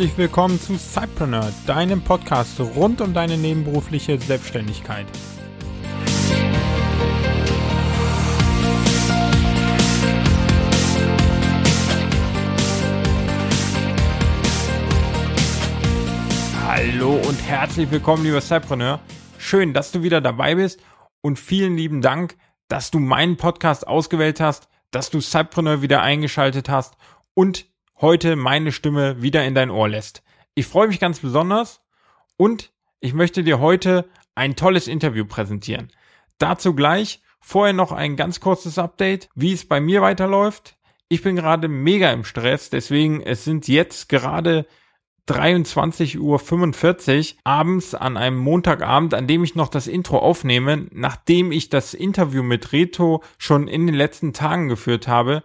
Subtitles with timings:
[0.00, 5.04] Herzlich willkommen zu Cypreneur, deinem Podcast rund um deine nebenberufliche Selbstständigkeit.
[16.66, 19.00] Hallo und herzlich willkommen, lieber Cypreneur.
[19.36, 20.80] Schön, dass du wieder dabei bist
[21.20, 22.38] und vielen lieben Dank,
[22.68, 26.96] dass du meinen Podcast ausgewählt hast, dass du Cypreneur wieder eingeschaltet hast
[27.34, 27.69] und
[28.00, 30.22] heute meine Stimme wieder in dein Ohr lässt.
[30.54, 31.82] Ich freue mich ganz besonders
[32.36, 35.92] und ich möchte dir heute ein tolles Interview präsentieren.
[36.38, 40.76] Dazu gleich vorher noch ein ganz kurzes Update, wie es bei mir weiterläuft.
[41.08, 44.66] Ich bin gerade mega im Stress, deswegen es sind jetzt gerade
[45.28, 51.68] 23.45 Uhr abends an einem Montagabend, an dem ich noch das Intro aufnehme, nachdem ich
[51.68, 55.42] das Interview mit Reto schon in den letzten Tagen geführt habe.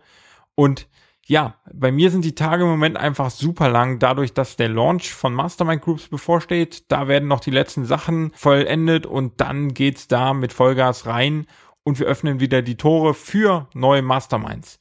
[0.55, 0.87] Und
[1.27, 5.11] ja, bei mir sind die Tage im Moment einfach super lang, dadurch, dass der Launch
[5.11, 6.91] von Mastermind Groups bevorsteht.
[6.91, 11.47] Da werden noch die letzten Sachen vollendet und dann geht's da mit Vollgas rein
[11.83, 14.79] und wir öffnen wieder die Tore für neue Masterminds.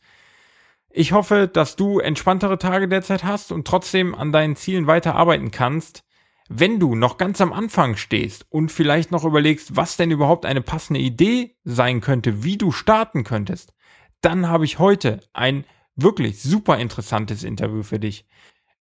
[0.91, 5.51] Ich hoffe, dass du entspanntere Tage derzeit hast und trotzdem an deinen Zielen weiter arbeiten
[5.51, 6.05] kannst.
[6.51, 10.61] Wenn du noch ganz am Anfang stehst und vielleicht noch überlegst, was denn überhaupt eine
[10.61, 13.73] passende Idee sein könnte, wie du starten könntest,
[14.21, 15.65] dann habe ich heute ein
[15.97, 18.27] wirklich super interessantes Interview für dich.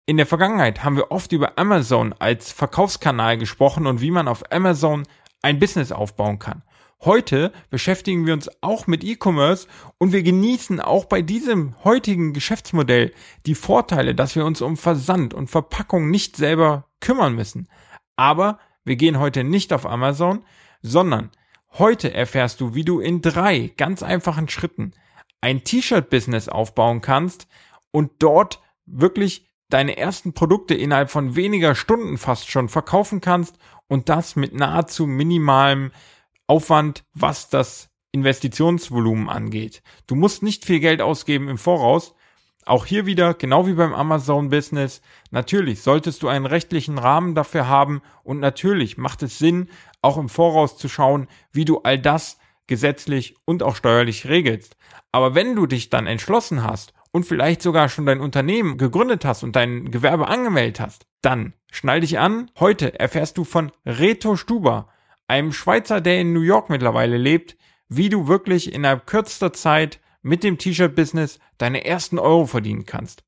[0.05, 4.51] In der Vergangenheit haben wir oft über Amazon als Verkaufskanal gesprochen und wie man auf
[4.51, 5.03] Amazon
[5.41, 6.63] ein Business aufbauen kann.
[7.05, 13.13] Heute beschäftigen wir uns auch mit E-Commerce und wir genießen auch bei diesem heutigen Geschäftsmodell
[13.45, 17.67] die Vorteile, dass wir uns um Versand und Verpackung nicht selber kümmern müssen.
[18.15, 20.45] Aber wir gehen heute nicht auf Amazon,
[20.81, 21.31] sondern
[21.77, 24.91] heute erfährst du, wie du in drei ganz einfachen Schritten
[25.43, 27.47] ein T-Shirt-Business aufbauen kannst
[27.91, 33.57] und dort wirklich deine ersten Produkte innerhalb von weniger Stunden fast schon verkaufen kannst
[33.89, 35.91] und das mit nahezu minimalem
[36.47, 39.83] Aufwand, was das Investitionsvolumen angeht.
[40.07, 42.15] Du musst nicht viel Geld ausgeben im Voraus.
[42.65, 47.67] Auch hier wieder, genau wie beim Amazon Business, natürlich solltest du einen rechtlichen Rahmen dafür
[47.67, 49.67] haben und natürlich macht es Sinn,
[50.01, 52.37] auch im Voraus zu schauen, wie du all das
[52.67, 54.75] gesetzlich und auch steuerlich regelst.
[55.11, 59.43] Aber wenn du dich dann entschlossen hast und vielleicht sogar schon dein Unternehmen gegründet hast
[59.43, 62.49] und dein Gewerbe angemeldet hast, dann schnall dich an.
[62.59, 64.89] Heute erfährst du von Reto Stuber,
[65.27, 67.57] einem Schweizer, der in New York mittlerweile lebt,
[67.87, 73.23] wie du wirklich innerhalb kürzester Zeit mit dem T-Shirt-Business deine ersten Euro verdienen kannst.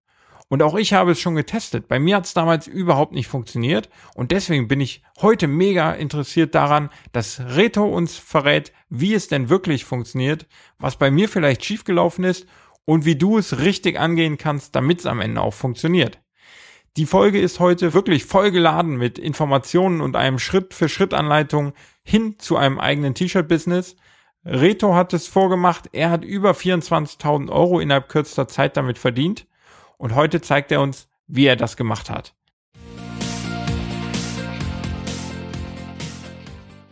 [0.47, 1.87] Und auch ich habe es schon getestet.
[1.87, 3.89] Bei mir hat es damals überhaupt nicht funktioniert.
[4.13, 9.49] Und deswegen bin ich heute mega interessiert daran, dass Reto uns verrät, wie es denn
[9.49, 10.45] wirklich funktioniert,
[10.77, 12.45] was bei mir vielleicht schiefgelaufen ist
[12.85, 16.21] und wie du es richtig angehen kannst, damit es am Ende auch funktioniert.
[16.95, 21.73] Die Folge ist heute wirklich voll geladen mit Informationen und einem Schritt-für-Schritt-Anleitung
[22.03, 23.97] hin zu einem eigenen T-Shirt-Business.
[24.45, 25.89] Reto hat es vorgemacht.
[25.91, 29.47] Er hat über 24.000 Euro innerhalb kürzester Zeit damit verdient
[29.97, 32.33] und heute zeigt er uns, wie er das gemacht hat.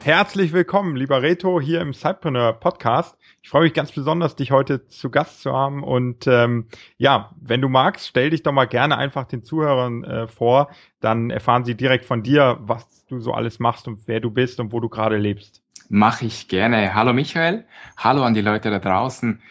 [0.03, 3.17] Herzlich willkommen, lieber Reto, hier im Cypreneur Podcast.
[3.41, 5.81] Ich freue mich ganz besonders, dich heute zu Gast zu haben.
[5.81, 10.27] Und ähm, ja, wenn du magst, stell dich doch mal gerne einfach den Zuhörern äh,
[10.27, 10.71] vor.
[10.99, 14.59] Dann erfahren sie direkt von dir, was du so alles machst und wer du bist
[14.59, 15.61] und wo du gerade lebst.
[15.87, 16.95] Mache ich gerne.
[16.95, 17.65] Hallo Michael,
[17.95, 19.41] hallo an die Leute da draußen.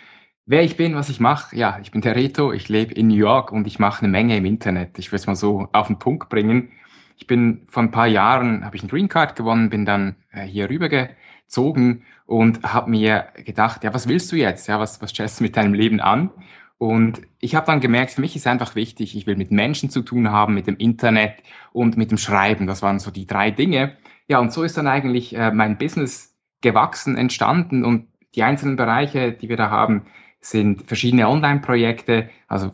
[0.44, 3.14] Wer ich bin, was ich mache, ja, ich bin der Reto, ich lebe in New
[3.14, 4.98] York und ich mache eine Menge im Internet.
[4.98, 6.72] Ich will es mal so auf den Punkt bringen.
[7.16, 10.42] Ich bin vor ein paar Jahren, habe ich eine Green Card gewonnen, bin dann äh,
[10.42, 14.66] hier rübergezogen und habe mir gedacht, ja, was willst du jetzt?
[14.66, 16.30] Ja, was, was stellst du mit deinem Leben an?
[16.76, 20.02] Und ich habe dann gemerkt, für mich ist einfach wichtig, ich will mit Menschen zu
[20.02, 21.34] tun haben, mit dem Internet
[21.72, 22.66] und mit dem Schreiben.
[22.66, 23.96] Das waren so die drei Dinge.
[24.26, 29.30] Ja, und so ist dann eigentlich äh, mein Business gewachsen, entstanden und die einzelnen Bereiche,
[29.30, 30.06] die wir da haben,
[30.42, 32.72] sind verschiedene Online-Projekte, also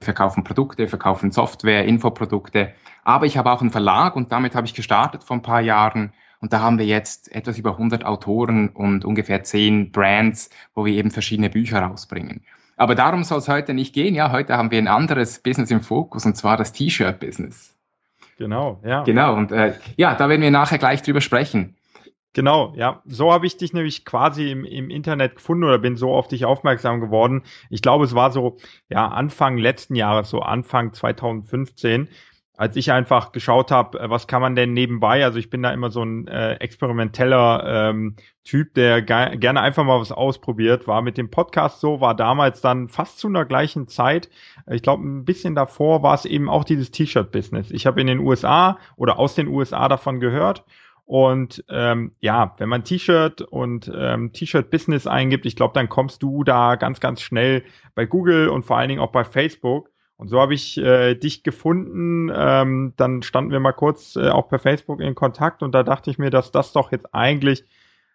[0.00, 2.72] verkaufen Produkte, verkaufen Software, Infoprodukte.
[3.04, 6.12] Aber ich habe auch einen Verlag und damit habe ich gestartet vor ein paar Jahren.
[6.40, 10.92] Und da haben wir jetzt etwas über 100 Autoren und ungefähr 10 Brands, wo wir
[10.94, 12.42] eben verschiedene Bücher rausbringen.
[12.76, 14.14] Aber darum soll es heute nicht gehen.
[14.14, 17.76] Ja, heute haben wir ein anderes Business im Fokus und zwar das T-Shirt-Business.
[18.38, 19.04] Genau, ja.
[19.04, 21.76] Genau, und äh, ja, da werden wir nachher gleich drüber sprechen.
[22.34, 23.02] Genau, ja.
[23.04, 26.46] So habe ich dich nämlich quasi im, im Internet gefunden oder bin so auf dich
[26.46, 27.42] aufmerksam geworden.
[27.68, 28.56] Ich glaube, es war so,
[28.88, 32.08] ja, Anfang letzten Jahres, so Anfang 2015.
[32.56, 35.72] als ich einfach geschaut habe, äh, was kann man denn nebenbei, also ich bin da
[35.72, 41.02] immer so ein äh, experimenteller ähm, Typ, der ge gerne einfach mal was ausprobiert, war
[41.02, 44.30] mit dem Podcast so, war damals dann fast zu einer gleichen Zeit,
[44.70, 47.70] ich glaube ein bisschen davor war es eben auch dieses T-Shirt-Business.
[47.70, 50.64] Ich habe in den USA oder aus den USA davon gehört
[51.04, 56.44] und ähm, ja, wenn man T-Shirt und ähm, T-Shirt-Business eingibt, ich glaube, dann kommst du
[56.44, 57.64] da ganz, ganz schnell
[57.94, 61.42] bei Google und vor allen Dingen auch bei Facebook und so habe ich äh, dich
[61.42, 62.30] gefunden.
[62.32, 66.12] Ähm, dann standen wir mal kurz äh, auch per Facebook in Kontakt und da dachte
[66.12, 67.64] ich mir, dass das doch jetzt eigentlich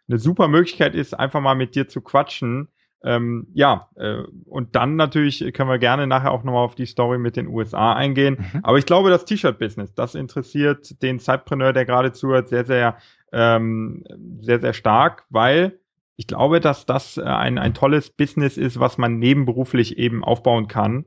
[0.07, 2.69] eine super Möglichkeit ist, einfach mal mit dir zu quatschen.
[3.03, 7.17] Ähm, ja, äh, und dann natürlich können wir gerne nachher auch nochmal auf die Story
[7.17, 8.47] mit den USA eingehen.
[8.53, 8.59] Mhm.
[8.63, 12.97] Aber ich glaube, das T-Shirt-Business, das interessiert den Zeitpreneur, der gerade zuhört, sehr, sehr,
[13.31, 14.03] ähm,
[14.41, 15.79] sehr, sehr stark, weil
[16.15, 20.67] ich glaube, dass das äh, ein, ein tolles Business ist, was man nebenberuflich eben aufbauen
[20.67, 21.05] kann.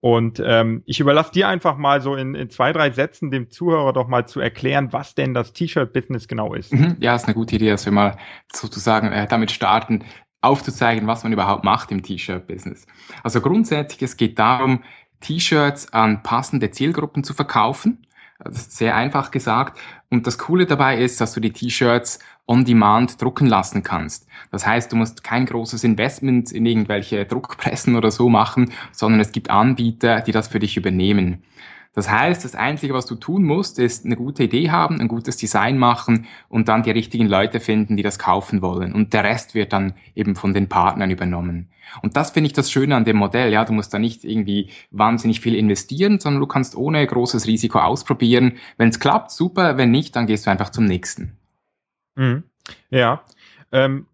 [0.00, 3.92] Und ähm, ich überlasse dir einfach mal so in, in zwei, drei Sätzen dem Zuhörer
[3.92, 6.72] doch mal zu erklären, was denn das T-Shirt-Business genau ist.
[6.72, 6.96] Mhm.
[7.00, 8.16] Ja, ist eine gute Idee, dass wir mal
[8.52, 10.04] sozusagen äh, damit starten,
[10.46, 12.86] aufzuzeigen, was man überhaupt macht im T-Shirt-Business.
[13.22, 14.82] Also grundsätzlich, es geht darum,
[15.20, 18.06] T-Shirts an passende Zielgruppen zu verkaufen.
[18.38, 19.78] Das ist sehr einfach gesagt.
[20.10, 24.28] Und das Coole dabei ist, dass du die T-Shirts on demand drucken lassen kannst.
[24.50, 29.32] Das heißt, du musst kein großes Investment in irgendwelche Druckpressen oder so machen, sondern es
[29.32, 31.42] gibt Anbieter, die das für dich übernehmen.
[31.96, 35.38] Das heißt, das Einzige, was du tun musst, ist eine gute Idee haben, ein gutes
[35.38, 38.92] Design machen und dann die richtigen Leute finden, die das kaufen wollen.
[38.92, 41.70] Und der Rest wird dann eben von den Partnern übernommen.
[42.02, 43.50] Und das finde ich das Schöne an dem Modell.
[43.50, 47.78] Ja, du musst da nicht irgendwie wahnsinnig viel investieren, sondern du kannst ohne großes Risiko
[47.78, 48.58] ausprobieren.
[48.76, 49.78] Wenn es klappt, super.
[49.78, 51.38] Wenn nicht, dann gehst du einfach zum nächsten.
[52.14, 52.42] Mhm.
[52.90, 53.22] Ja.
[53.72, 54.04] Ähm,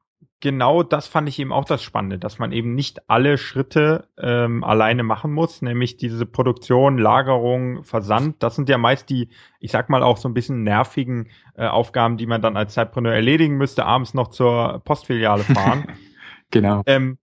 [0.42, 4.62] genau das fand ich eben auch das Spannende, dass man eben nicht alle Schritte ähm,
[4.64, 8.42] alleine machen muss, nämlich diese Produktion, Lagerung, Versand.
[8.42, 9.30] Das sind ja meist die,
[9.60, 13.14] ich sag mal auch so ein bisschen nervigen äh, Aufgaben, die man dann als Zeitpreneur
[13.14, 15.86] erledigen müsste, abends noch zur Postfiliale fahren.
[16.50, 16.82] genau.
[16.86, 17.18] Ähm,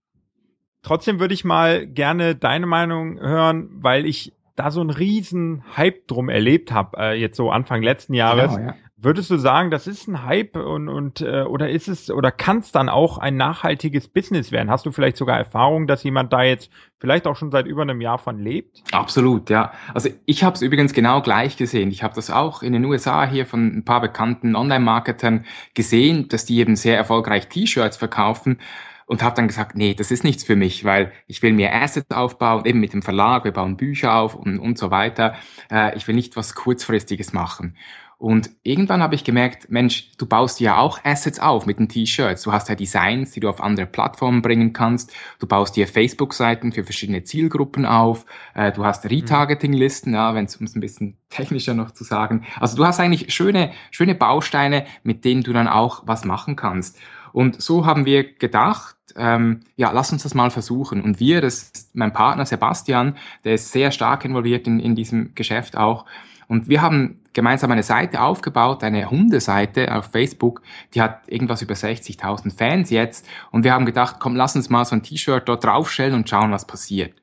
[0.82, 6.08] trotzdem würde ich mal gerne deine Meinung hören, weil ich da so einen riesen Hype
[6.08, 8.76] drum erlebt habe, äh, jetzt so Anfang letzten Jahres, genau, ja.
[9.02, 12.58] Würdest du sagen, das ist ein Hype und, und äh, oder ist es oder kann
[12.58, 14.70] es dann auch ein nachhaltiges Business werden?
[14.70, 18.02] Hast du vielleicht sogar Erfahrung, dass jemand da jetzt vielleicht auch schon seit über einem
[18.02, 18.82] Jahr von lebt?
[18.92, 19.72] Absolut, ja.
[19.94, 21.90] Also ich habe es übrigens genau gleich gesehen.
[21.90, 26.44] Ich habe das auch in den USA hier von ein paar bekannten Online-Marketern gesehen, dass
[26.44, 28.58] die eben sehr erfolgreich T-Shirts verkaufen
[29.06, 32.10] und habe dann gesagt, nee, das ist nichts für mich, weil ich will mir Assets
[32.10, 35.36] aufbauen, eben mit dem Verlag, wir bauen Bücher auf und, und so weiter.
[35.70, 37.76] Äh, ich will nicht was kurzfristiges machen.
[38.20, 42.42] Und irgendwann habe ich gemerkt, Mensch, du baust ja auch Assets auf mit den T-Shirts.
[42.42, 45.10] Du hast ja Designs, die du auf andere Plattformen bringen kannst.
[45.38, 48.26] Du baust dir Facebook-Seiten für verschiedene Zielgruppen auf.
[48.52, 52.44] Äh, du hast Retargeting-Listen, ja, wenn es um es ein bisschen technischer noch zu sagen.
[52.60, 56.98] Also du hast eigentlich schöne, schöne Bausteine, mit denen du dann auch was machen kannst.
[57.32, 61.00] Und so haben wir gedacht, ähm, ja, lass uns das mal versuchen.
[61.00, 65.34] Und wir, das ist mein Partner Sebastian, der ist sehr stark involviert in, in diesem
[65.34, 66.04] Geschäft auch.
[66.50, 70.62] Und wir haben gemeinsam eine Seite aufgebaut, eine Hundeseite auf Facebook,
[70.94, 73.24] die hat irgendwas über 60.000 Fans jetzt.
[73.52, 76.50] Und wir haben gedacht, komm, lass uns mal so ein T-Shirt dort draufstellen und schauen,
[76.50, 77.14] was passiert.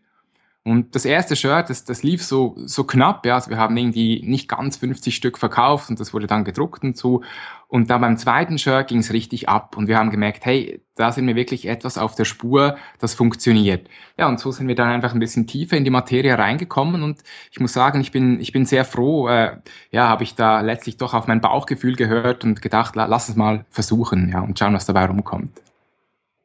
[0.67, 4.21] Und das erste Shirt, das, das lief so, so knapp, ja, also wir haben irgendwie
[4.25, 7.23] nicht ganz 50 Stück verkauft und das wurde dann gedruckt und so.
[7.69, 11.13] Und dann beim zweiten Shirt ging es richtig ab und wir haben gemerkt, hey, da
[11.13, 13.87] sind wir wirklich etwas auf der Spur, das funktioniert.
[14.17, 17.23] Ja, und so sind wir dann einfach ein bisschen tiefer in die Materie reingekommen und
[17.49, 19.55] ich muss sagen, ich bin, ich bin sehr froh, äh,
[19.91, 23.63] ja, habe ich da letztlich doch auf mein Bauchgefühl gehört und gedacht, lass es mal
[23.69, 25.61] versuchen, ja, und schauen, was dabei rumkommt.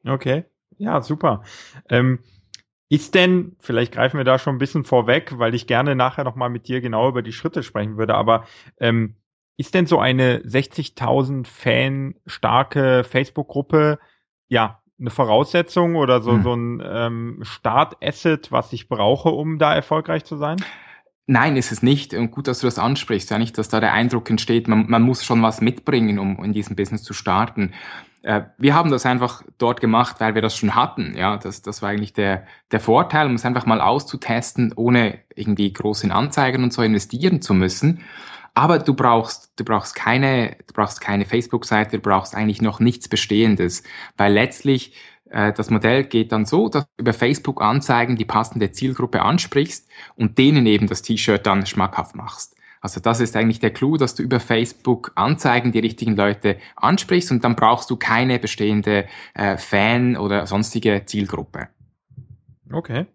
[0.06, 0.44] Okay,
[0.78, 1.42] ja, super.
[1.88, 2.20] Ähm
[2.92, 6.50] ist denn, vielleicht greifen wir da schon ein bisschen vorweg, weil ich gerne nachher nochmal
[6.50, 8.44] mit dir genau über die Schritte sprechen würde, aber
[8.78, 9.14] ähm,
[9.56, 13.98] ist denn so eine 60.000 Fan starke Facebook-Gruppe,
[14.48, 16.42] ja, eine Voraussetzung oder so, hm.
[16.42, 20.62] so ein ähm, Start-Asset, was ich brauche, um da erfolgreich zu sein?
[21.26, 22.12] Nein, ist es nicht.
[22.12, 23.30] Und gut, dass du das ansprichst.
[23.30, 26.52] Ja, nicht, dass da der Eindruck entsteht, man, man muss schon was mitbringen, um in
[26.52, 27.72] diesem Business zu starten.
[28.22, 31.14] Äh, wir haben das einfach dort gemacht, weil wir das schon hatten.
[31.16, 35.72] Ja, das, das war eigentlich der, der Vorteil, um es einfach mal auszutesten, ohne irgendwie
[35.72, 38.04] groß in Anzeigen und so investieren zu müssen.
[38.54, 43.08] Aber du brauchst, du brauchst keine, du brauchst keine Facebook-Seite, du brauchst eigentlich noch nichts
[43.08, 43.82] Bestehendes,
[44.16, 44.94] weil letztlich
[45.30, 49.88] äh, das Modell geht dann so, dass du über Facebook Anzeigen die passende Zielgruppe ansprichst
[50.16, 52.56] und denen eben das T-Shirt dann schmackhaft machst.
[52.82, 57.30] Also das ist eigentlich der Clou, dass du über Facebook Anzeigen die richtigen Leute ansprichst
[57.30, 61.68] und dann brauchst du keine bestehende äh, Fan oder sonstige Zielgruppe.
[62.70, 63.06] Okay.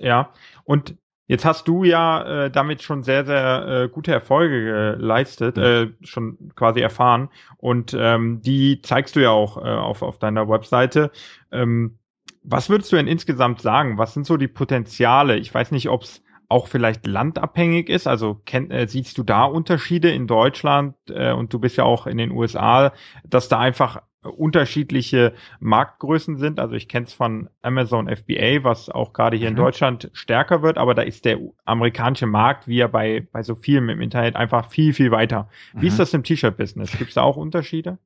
[0.00, 0.32] Ja,
[0.64, 0.96] und
[1.28, 6.52] Jetzt hast du ja äh, damit schon sehr, sehr äh, gute Erfolge geleistet, äh, schon
[6.54, 7.30] quasi erfahren.
[7.56, 11.10] Und ähm, die zeigst du ja auch äh, auf, auf deiner Webseite.
[11.50, 11.98] Ähm,
[12.44, 13.98] was würdest du denn insgesamt sagen?
[13.98, 15.36] Was sind so die Potenziale?
[15.36, 18.06] Ich weiß nicht, ob es auch vielleicht landabhängig ist.
[18.06, 22.06] Also kenn, äh, siehst du da Unterschiede in Deutschland äh, und du bist ja auch
[22.06, 22.92] in den USA,
[23.24, 26.58] dass da einfach unterschiedliche Marktgrößen sind.
[26.58, 29.56] Also ich kenne es von Amazon FBA, was auch gerade hier mhm.
[29.56, 33.54] in Deutschland stärker wird, aber da ist der amerikanische Markt, wie ja bei, bei so
[33.54, 35.48] vielem im Internet, einfach viel, viel weiter.
[35.72, 35.82] Mhm.
[35.82, 35.98] Wie ist mhm.
[35.98, 36.98] das im T-Shirt-Business?
[36.98, 37.98] Gibt es da auch Unterschiede?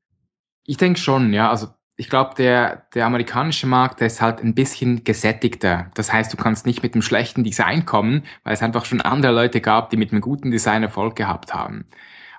[0.66, 1.50] Ich denke schon, ja.
[1.50, 5.90] Also ich glaube, der, der amerikanische Markt, der ist halt ein bisschen gesättigter.
[5.94, 9.32] Das heißt, du kannst nicht mit einem schlechten Design kommen, weil es einfach schon andere
[9.32, 11.84] Leute gab, die mit einem guten Design Erfolg gehabt haben.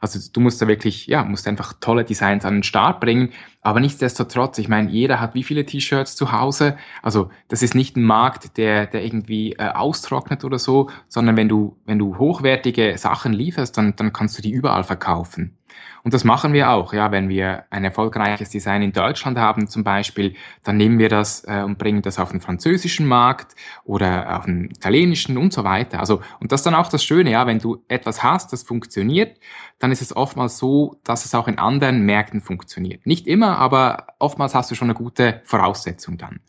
[0.01, 3.29] Also du musst da wirklich, ja, musst einfach tolle Designs an den Start bringen.
[3.61, 6.75] Aber nichtsdestotrotz, ich meine, jeder hat wie viele T-Shirts zu Hause.
[7.03, 11.47] Also das ist nicht ein Markt, der, der irgendwie äh, austrocknet oder so, sondern wenn
[11.47, 15.55] du, wenn du hochwertige Sachen lieferst, dann, dann kannst du die überall verkaufen.
[16.03, 16.93] Und das machen wir auch.
[16.93, 21.43] Ja, wenn wir ein erfolgreiches Design in Deutschland haben zum Beispiel, dann nehmen wir das
[21.45, 25.99] äh, und bringen das auf den französischen Markt oder auf den italienischen und so weiter.
[25.99, 29.39] Also, und das ist dann auch das Schöne, ja, wenn du etwas hast, das funktioniert,
[29.79, 33.05] dann ist es oftmals so, dass es auch in anderen Märkten funktioniert.
[33.05, 36.39] Nicht immer, aber oftmals hast du schon eine gute Voraussetzung dann.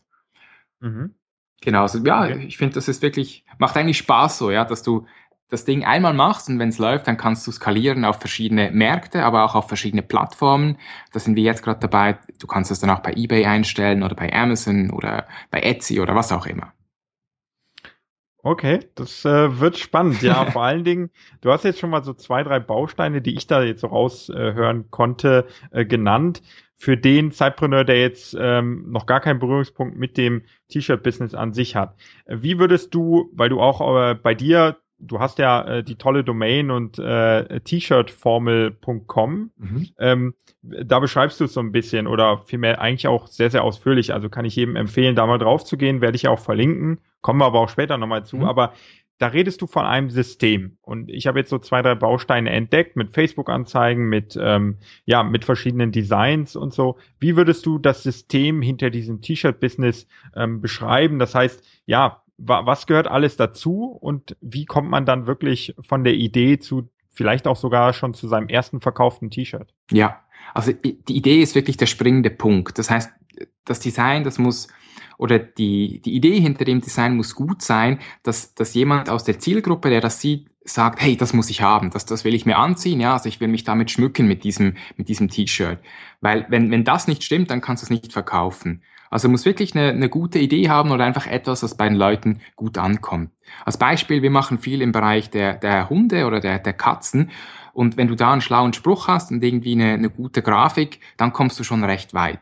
[0.79, 1.15] Mhm.
[1.63, 5.07] Genau, also ja, ich finde, das ist wirklich, macht eigentlich Spaß so, ja, dass du
[5.53, 9.23] das Ding einmal machst und wenn es läuft, dann kannst du skalieren auf verschiedene Märkte,
[9.23, 10.77] aber auch auf verschiedene Plattformen.
[11.13, 12.17] Da sind wir jetzt gerade dabei.
[12.39, 16.15] Du kannst es dann auch bei eBay einstellen oder bei Amazon oder bei Etsy oder
[16.15, 16.73] was auch immer.
[18.45, 20.21] Okay, das äh, wird spannend.
[20.21, 23.47] Ja, vor allen Dingen, du hast jetzt schon mal so zwei, drei Bausteine, die ich
[23.47, 26.41] da jetzt so raushören äh, konnte, äh, genannt.
[26.75, 31.77] Für den Zeitpreneur, der jetzt ähm, noch gar keinen Berührungspunkt mit dem T-Shirt-Business an sich
[31.77, 31.95] hat.
[32.27, 36.23] Wie würdest du, weil du auch äh, bei dir du hast ja äh, die tolle
[36.23, 39.51] Domain und äh, t-shirtformel.com.
[39.57, 39.89] Mhm.
[39.99, 44.13] Ähm, da beschreibst du es so ein bisschen oder vielmehr eigentlich auch sehr, sehr ausführlich.
[44.13, 46.99] Also kann ich jedem empfehlen, da mal drauf zu gehen, werde ich auch verlinken.
[47.21, 48.37] Kommen wir aber auch später nochmal zu.
[48.37, 48.45] Mhm.
[48.45, 48.73] Aber
[49.19, 50.77] da redest du von einem System.
[50.81, 55.45] Und ich habe jetzt so zwei, drei Bausteine entdeckt mit Facebook-Anzeigen, mit, ähm, ja, mit
[55.45, 56.97] verschiedenen Designs und so.
[57.19, 61.19] Wie würdest du das System hinter diesem T-Shirt-Business ähm, beschreiben?
[61.19, 66.13] Das heißt, ja, was gehört alles dazu und wie kommt man dann wirklich von der
[66.13, 69.73] Idee zu vielleicht auch sogar schon zu seinem ersten verkauften T-Shirt?
[69.91, 70.21] Ja,
[70.53, 72.79] also die Idee ist wirklich der springende Punkt.
[72.79, 73.11] Das heißt,
[73.65, 74.67] das Design, das muss
[75.17, 79.39] oder die, die Idee hinter dem Design muss gut sein, dass, dass jemand aus der
[79.39, 82.57] Zielgruppe, der das sieht, sagt, hey, das muss ich haben, das, das will ich mir
[82.57, 85.79] anziehen, ja, also ich will mich damit schmücken mit diesem, mit diesem T-Shirt.
[86.21, 88.81] Weil wenn, wenn das nicht stimmt, dann kannst du es nicht verkaufen.
[89.13, 92.41] Also muss wirklich eine, eine gute Idee haben oder einfach etwas, das bei den Leuten
[92.55, 93.29] gut ankommt.
[93.63, 97.29] Als Beispiel, wir machen viel im Bereich der, der Hunde oder der, der Katzen.
[97.73, 101.31] Und wenn du da einen schlauen Spruch hast und irgendwie eine, eine gute Grafik, dann
[101.31, 102.39] kommst du schon recht weit.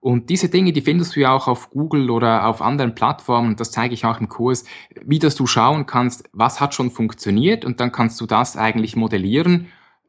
[0.00, 3.54] Und diese Dinge, die findest du ja auch auf Google oder auf anderen Plattformen.
[3.54, 4.64] Das zeige ich auch im Kurs,
[5.04, 8.96] wie dass du schauen kannst, was hat schon funktioniert und dann kannst du das eigentlich
[8.96, 9.68] modellieren,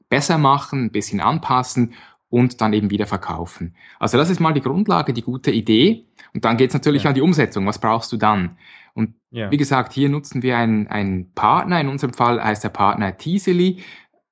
[0.10, 1.94] besser machen, ein bisschen anpassen
[2.34, 3.76] und dann eben wieder verkaufen.
[4.00, 6.08] Also das ist mal die Grundlage, die gute Idee.
[6.34, 7.10] Und dann geht es natürlich ja.
[7.10, 7.68] an die Umsetzung.
[7.68, 8.58] Was brauchst du dann?
[8.96, 9.52] Und ja.
[9.52, 11.80] wie gesagt, hier nutzen wir einen, einen Partner.
[11.80, 13.84] In unserem Fall heißt der Partner Teasely.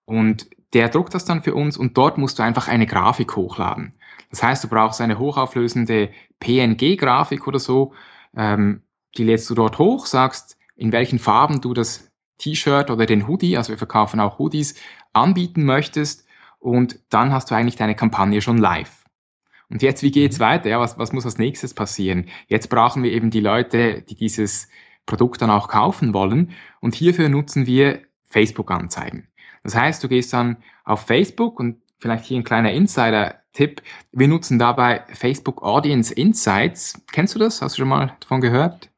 [0.05, 3.93] Und der druckt das dann für uns und dort musst du einfach eine Grafik hochladen.
[4.31, 7.93] Das heißt, du brauchst eine hochauflösende PNG-Grafik oder so.
[8.35, 8.81] Ähm,
[9.15, 13.57] die lädst du dort hoch, sagst, in welchen Farben du das T-Shirt oder den Hoodie,
[13.57, 14.73] also wir verkaufen auch Hoodies,
[15.13, 16.25] anbieten möchtest
[16.61, 19.03] und dann hast du eigentlich deine Kampagne schon live.
[19.69, 20.43] Und jetzt, wie geht's mhm.
[20.43, 20.69] weiter?
[20.69, 22.27] Ja, was, was muss als nächstes passieren?
[22.47, 24.69] Jetzt brauchen wir eben die Leute, die dieses
[25.05, 26.51] Produkt dann auch kaufen wollen.
[26.79, 29.27] Und hierfür nutzen wir Facebook-Anzeigen.
[29.63, 33.81] Das heißt, du gehst dann auf Facebook und vielleicht hier ein kleiner Insider-Tipp.
[34.11, 37.01] Wir nutzen dabei Facebook Audience Insights.
[37.11, 37.61] Kennst du das?
[37.61, 38.90] Hast du schon mal davon gehört?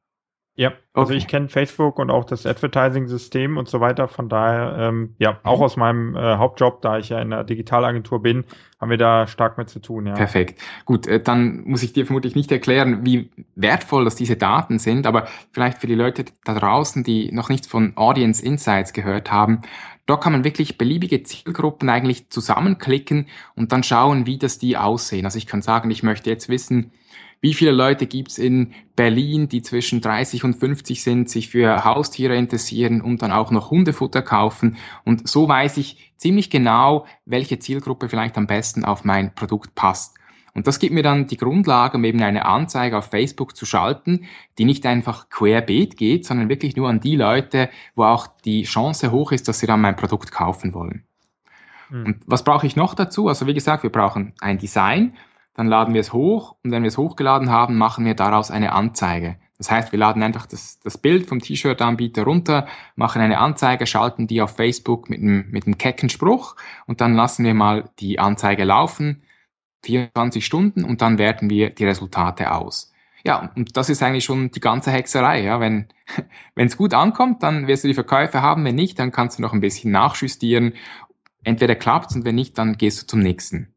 [0.55, 1.17] Ja, also okay.
[1.17, 4.07] ich kenne Facebook und auch das Advertising-System und so weiter.
[4.07, 5.63] Von daher, ähm, ja, auch mhm.
[5.63, 8.43] aus meinem äh, Hauptjob, da ich ja in der Digitalagentur bin,
[8.79, 10.05] haben wir da stark mit zu tun.
[10.05, 10.13] Ja.
[10.13, 10.61] Perfekt.
[10.85, 15.07] Gut, äh, dann muss ich dir vermutlich nicht erklären, wie wertvoll das diese Daten sind,
[15.07, 19.63] aber vielleicht für die Leute da draußen, die noch nichts von Audience Insights gehört haben,
[20.05, 25.25] da kann man wirklich beliebige Zielgruppen eigentlich zusammenklicken und dann schauen, wie das die aussehen.
[25.25, 26.91] Also ich kann sagen, ich möchte jetzt wissen,
[27.43, 32.37] wie viele Leute gibt's in Berlin, die zwischen 30 und 50 sind, sich für Haustiere
[32.37, 34.77] interessieren und dann auch noch Hundefutter kaufen?
[35.03, 40.15] Und so weiß ich ziemlich genau, welche Zielgruppe vielleicht am besten auf mein Produkt passt.
[40.53, 44.25] Und das gibt mir dann die Grundlage, um eben eine Anzeige auf Facebook zu schalten,
[44.57, 49.11] die nicht einfach querbeet geht, sondern wirklich nur an die Leute, wo auch die Chance
[49.11, 51.03] hoch ist, dass sie dann mein Produkt kaufen wollen.
[51.89, 52.05] Mhm.
[52.05, 53.27] Und was brauche ich noch dazu?
[53.27, 55.17] Also wie gesagt, wir brauchen ein Design,
[55.53, 58.73] dann laden wir es hoch und wenn wir es hochgeladen haben, machen wir daraus eine
[58.73, 59.37] Anzeige.
[59.57, 64.27] Das heißt, wir laden einfach das, das Bild vom T-Shirt-Anbieter runter, machen eine Anzeige, schalten
[64.27, 66.55] die auf Facebook mit einem, mit einem kecken Spruch
[66.85, 69.23] und dann lassen wir mal die Anzeige laufen,
[69.85, 72.91] 24 Stunden und dann werten wir die Resultate aus.
[73.25, 75.43] Ja, und das ist eigentlich schon die ganze Hexerei.
[75.43, 75.87] Ja, wenn
[76.55, 78.65] es gut ankommt, dann wirst du die Verkäufe haben.
[78.65, 80.73] Wenn nicht, dann kannst du noch ein bisschen nachjustieren.
[81.43, 83.72] Entweder klappt und wenn nicht, dann gehst du zum nächsten.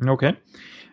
[0.00, 0.34] Okay.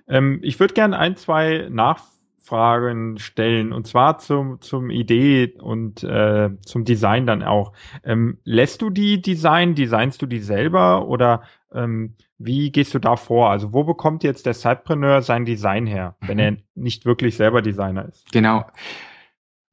[0.07, 6.49] Ähm, ich würde gerne ein, zwei Nachfragen stellen und zwar zum, zum Idee und äh,
[6.65, 7.73] zum Design dann auch.
[8.03, 11.43] Ähm, lässt du die Design, designst du die selber oder
[11.73, 13.49] ähm, wie gehst du da vor?
[13.49, 18.07] Also wo bekommt jetzt der Sidepreneur sein Design her, wenn er nicht wirklich selber Designer
[18.07, 18.31] ist?
[18.31, 18.65] Genau.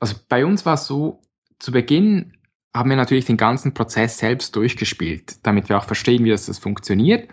[0.00, 1.20] Also bei uns war es so,
[1.58, 2.34] zu Beginn
[2.74, 6.58] haben wir natürlich den ganzen Prozess selbst durchgespielt, damit wir auch verstehen, wie das, das
[6.58, 7.28] funktioniert.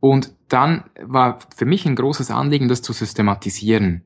[0.00, 4.04] Und dann war für mich ein großes Anliegen, das zu systematisieren,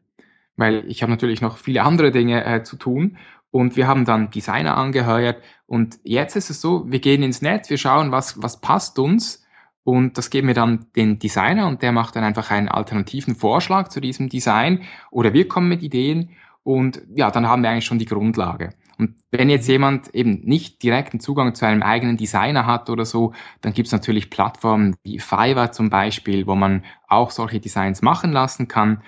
[0.57, 3.17] weil ich habe natürlich noch viele andere Dinge äh, zu tun.
[3.51, 5.43] Und wir haben dann Designer angeheuert.
[5.67, 9.47] Und jetzt ist es so, wir gehen ins Netz, wir schauen, was, was passt uns.
[9.85, 13.89] Und das geben wir dann den Designer und der macht dann einfach einen alternativen Vorschlag
[13.89, 14.83] zu diesem Design.
[15.11, 16.31] Oder wir kommen mit Ideen.
[16.63, 18.71] Und ja, dann haben wir eigentlich schon die Grundlage.
[18.99, 23.33] Und wenn jetzt jemand eben nicht direkten Zugang zu einem eigenen Designer hat oder so,
[23.61, 28.33] dann gibt es natürlich Plattformen wie Fiverr zum Beispiel, wo man auch solche Designs machen
[28.33, 29.03] lassen kann.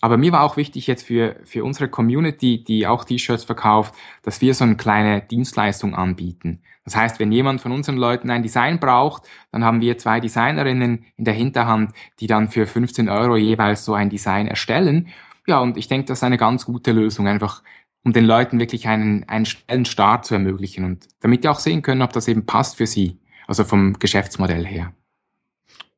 [0.00, 4.40] Aber mir war auch wichtig jetzt für, für unsere Community, die auch T-Shirts verkauft, dass
[4.40, 6.62] wir so eine kleine Dienstleistung anbieten.
[6.84, 11.04] Das heißt, wenn jemand von unseren Leuten ein Design braucht, dann haben wir zwei Designerinnen
[11.16, 15.08] in der Hinterhand, die dann für 15 Euro jeweils so ein Design erstellen.
[15.46, 17.62] Ja, und ich denke, das ist eine ganz gute Lösung, einfach
[18.04, 21.82] um den Leuten wirklich einen, einen schnellen Start zu ermöglichen und damit die auch sehen
[21.82, 24.92] können, ob das eben passt für sie, also vom Geschäftsmodell her.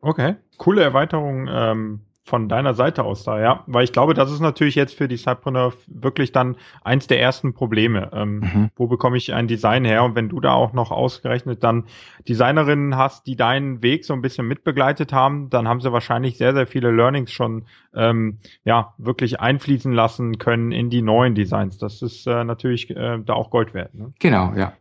[0.00, 3.64] Okay, coole Erweiterung ähm, von deiner Seite aus da, ja.
[3.66, 7.52] Weil ich glaube, das ist natürlich jetzt für die Cypreneur wirklich dann eins der ersten
[7.52, 8.10] Probleme.
[8.14, 8.70] Ähm, mhm.
[8.76, 10.04] Wo bekomme ich ein Design her?
[10.04, 11.84] Und wenn du da auch noch ausgerechnet dann
[12.28, 16.54] Designerinnen hast, die deinen Weg so ein bisschen mitbegleitet haben, dann haben sie wahrscheinlich sehr,
[16.54, 17.64] sehr viele Learnings schon
[17.94, 21.76] ähm, ja wirklich einfließen lassen können in die neuen Designs.
[21.78, 23.94] Das ist äh, natürlich äh, da auch Gold wert.
[23.94, 24.12] Ne?
[24.20, 24.72] Genau, ja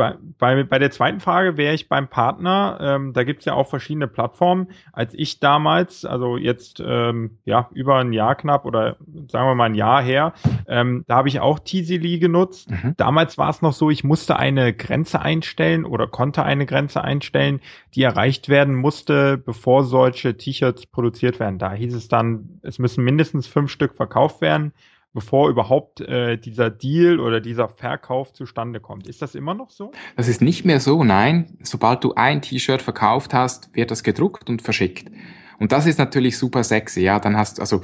[0.00, 2.78] bei, bei, bei der zweiten Frage wäre ich beim Partner.
[2.80, 4.68] Ähm, da gibt es ja auch verschiedene Plattformen.
[4.94, 8.96] Als ich damals, also jetzt ähm, ja über ein Jahr knapp oder
[9.28, 10.32] sagen wir mal ein Jahr her,
[10.66, 12.70] ähm, da habe ich auch Teasily genutzt.
[12.70, 12.94] Mhm.
[12.96, 17.60] Damals war es noch so, ich musste eine Grenze einstellen oder konnte eine Grenze einstellen,
[17.94, 21.58] die erreicht werden musste, bevor solche T-Shirts produziert werden.
[21.58, 24.72] Da hieß es dann, es müssen mindestens fünf Stück verkauft werden
[25.12, 29.06] bevor überhaupt äh, dieser Deal oder dieser Verkauf zustande kommt.
[29.06, 29.92] Ist das immer noch so?
[30.16, 31.58] Das ist nicht mehr so, nein.
[31.62, 35.10] Sobald du ein T-Shirt verkauft hast, wird das gedruckt und verschickt.
[35.58, 37.18] Und das ist natürlich super sexy, ja.
[37.18, 37.82] Dann hast also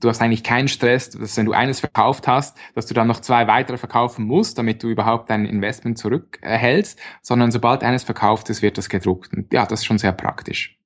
[0.00, 3.20] du hast eigentlich keinen Stress, dass wenn du eines verkauft hast, dass du dann noch
[3.20, 8.62] zwei weitere verkaufen musst, damit du überhaupt dein Investment zurückerhältst, sondern sobald eines verkauft ist,
[8.62, 9.32] wird das gedruckt.
[9.34, 10.78] Und ja, das ist schon sehr praktisch.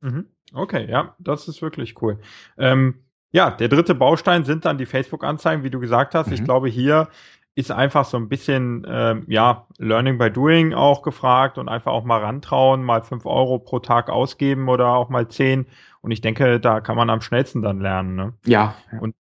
[0.00, 0.26] Mhm.
[0.52, 2.20] Okay, ja, das ist wirklich cool.
[2.56, 6.28] Ähm, ja, der dritte Baustein sind dann die Facebook-Anzeigen, wie du gesagt hast.
[6.28, 6.32] Mhm.
[6.34, 7.08] Ich glaube, hier
[7.54, 12.04] ist einfach so ein bisschen, ähm, ja, Learning by Doing auch gefragt und einfach auch
[12.04, 15.66] mal rantrauen, mal fünf Euro pro Tag ausgeben oder auch mal zehn.
[16.00, 18.14] Und ich denke, da kann man am schnellsten dann lernen.
[18.14, 18.32] Ne?
[18.44, 18.76] Ja.
[19.00, 19.16] Und,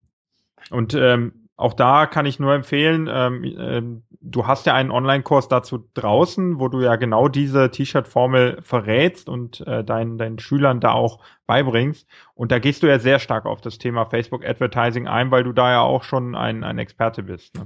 [0.72, 5.50] und ähm, auch da kann ich nur empfehlen, ähm, ähm, du hast ja einen Online-Kurs
[5.50, 10.94] dazu draußen, wo du ja genau diese T-Shirt-Formel verrätst und äh, deinen, deinen Schülern da
[10.94, 12.08] auch beibringst.
[12.34, 15.52] Und da gehst du ja sehr stark auf das Thema Facebook Advertising ein, weil du
[15.52, 17.56] da ja auch schon ein, ein Experte bist.
[17.56, 17.66] Ne?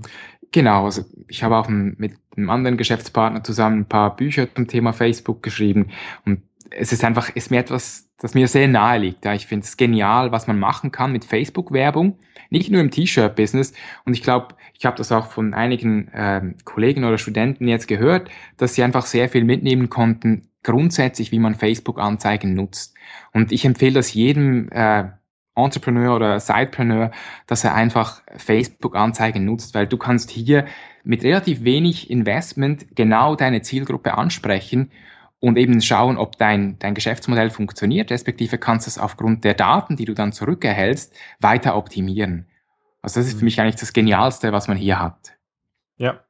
[0.51, 4.93] Genau, also ich habe auch mit einem anderen Geschäftspartner zusammen ein paar Bücher zum Thema
[4.93, 5.91] Facebook geschrieben
[6.25, 9.25] und es ist einfach, ist mir etwas, das mir sehr nahe liegt.
[9.25, 9.33] Ja.
[9.33, 13.73] Ich finde es genial, was man machen kann mit Facebook-Werbung, nicht nur im T-Shirt-Business.
[14.05, 18.29] Und ich glaube, ich habe das auch von einigen äh, Kollegen oder Studenten jetzt gehört,
[18.57, 22.95] dass sie einfach sehr viel mitnehmen konnten, grundsätzlich, wie man Facebook-Anzeigen nutzt.
[23.33, 25.05] Und ich empfehle das jedem äh,
[25.55, 27.11] Entrepreneur oder Sidepreneur,
[27.47, 30.65] dass er einfach Facebook-Anzeigen nutzt, weil du kannst hier
[31.03, 34.91] mit relativ wenig Investment genau deine Zielgruppe ansprechen
[35.39, 39.95] und eben schauen, ob dein, dein Geschäftsmodell funktioniert, respektive kannst du es aufgrund der Daten,
[39.95, 42.47] die du dann zurückerhältst, weiter optimieren.
[43.01, 43.45] Also das ist für mhm.
[43.45, 45.37] mich eigentlich das Genialste, was man hier hat.
[45.97, 46.21] Ja.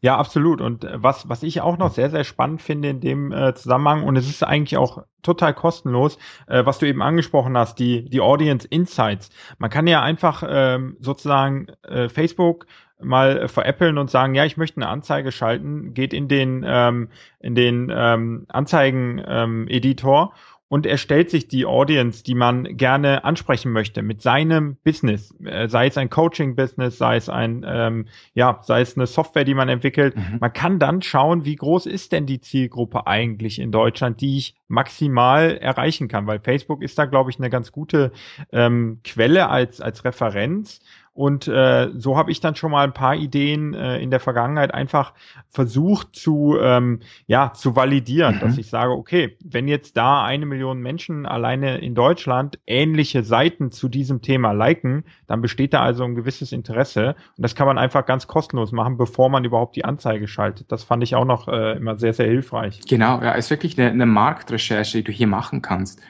[0.00, 0.60] Ja, absolut.
[0.60, 4.04] Und äh, was, was ich auch noch sehr, sehr spannend finde in dem äh, Zusammenhang,
[4.04, 8.20] und es ist eigentlich auch total kostenlos, äh, was du eben angesprochen hast, die, die
[8.20, 9.30] Audience Insights.
[9.58, 12.66] Man kann ja einfach ähm, sozusagen äh, Facebook
[13.00, 17.08] mal veräppeln und sagen, ja, ich möchte eine Anzeige schalten, geht in den ähm,
[17.40, 20.38] in den ähm, Anzeigen-Editor ähm,
[20.70, 25.66] und er stellt sich die Audience, die man gerne ansprechen möchte, mit seinem Business, äh,
[25.68, 29.70] sei es ein Coaching-Business, sei es ein, ähm, ja, sei es eine Software, die man
[29.70, 30.14] entwickelt.
[30.14, 30.38] Mhm.
[30.40, 34.56] Man kann dann schauen, wie groß ist denn die Zielgruppe eigentlich in Deutschland, die ich
[34.68, 38.12] maximal erreichen kann, weil Facebook ist da, glaube ich, eine ganz gute
[38.52, 40.80] ähm, Quelle als, als Referenz.
[41.18, 44.72] Und äh, so habe ich dann schon mal ein paar Ideen äh, in der Vergangenheit
[44.72, 45.14] einfach
[45.48, 48.38] versucht zu, ähm, ja, zu validieren, mhm.
[48.38, 53.72] dass ich sage, okay, wenn jetzt da eine Million Menschen alleine in Deutschland ähnliche Seiten
[53.72, 57.16] zu diesem Thema liken, dann besteht da also ein gewisses Interesse.
[57.36, 60.70] Und das kann man einfach ganz kostenlos machen, bevor man überhaupt die Anzeige schaltet.
[60.70, 62.82] Das fand ich auch noch äh, immer sehr, sehr hilfreich.
[62.88, 66.00] Genau, ja, ist wirklich eine, eine Marktrecherche, die du hier machen kannst.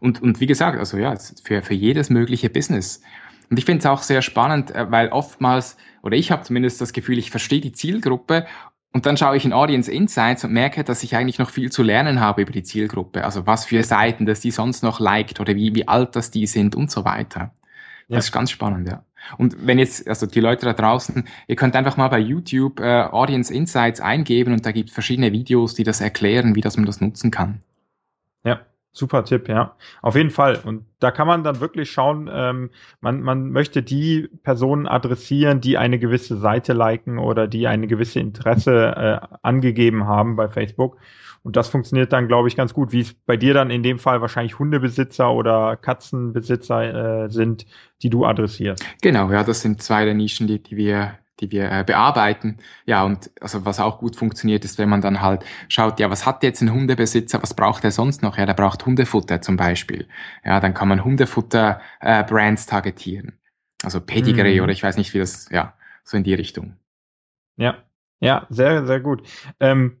[0.00, 3.00] Und, und wie gesagt, also ja, für, für jedes mögliche Business.
[3.50, 6.92] Und ich finde es auch sehr spannend, äh, weil oftmals, oder ich habe zumindest das
[6.92, 8.46] Gefühl, ich verstehe die Zielgruppe
[8.92, 11.82] und dann schaue ich in Audience Insights und merke, dass ich eigentlich noch viel zu
[11.82, 13.24] lernen habe über die Zielgruppe.
[13.24, 16.46] Also was für Seiten, dass die sonst noch liked oder wie, wie alt das die
[16.46, 17.52] sind und so weiter.
[18.08, 18.18] Das ja.
[18.18, 19.04] ist ganz spannend, ja.
[19.36, 23.02] Und wenn jetzt, also die Leute da draußen, ihr könnt einfach mal bei YouTube äh,
[23.02, 26.86] Audience Insights eingeben und da gibt es verschiedene Videos, die das erklären, wie das man
[26.86, 27.62] das nutzen kann.
[28.92, 29.76] Super Tipp, ja.
[30.02, 30.58] Auf jeden Fall.
[30.64, 35.78] Und da kann man dann wirklich schauen, ähm, man, man möchte die Personen adressieren, die
[35.78, 40.96] eine gewisse Seite liken oder die eine gewisse Interesse äh, angegeben haben bei Facebook.
[41.42, 43.98] Und das funktioniert dann, glaube ich, ganz gut, wie es bei dir dann in dem
[43.98, 47.66] Fall wahrscheinlich Hundebesitzer oder Katzenbesitzer äh, sind,
[48.02, 48.84] die du adressierst.
[49.00, 52.58] Genau, ja, das sind zwei der Nischen, die, die wir die wir äh, bearbeiten.
[52.86, 56.26] Ja, und also was auch gut funktioniert, ist, wenn man dann halt schaut, ja, was
[56.26, 58.36] hat jetzt ein Hundebesitzer, was braucht er sonst noch?
[58.38, 60.06] Ja, der braucht Hundefutter zum Beispiel.
[60.44, 63.38] Ja, dann kann man Hundefutter-Brands äh, targetieren.
[63.82, 64.64] Also Pedigree mhm.
[64.64, 65.74] oder ich weiß nicht, wie das, ja,
[66.04, 66.76] so in die Richtung.
[67.56, 67.78] Ja,
[68.20, 69.22] ja, sehr, sehr gut.
[69.58, 69.96] Ähm,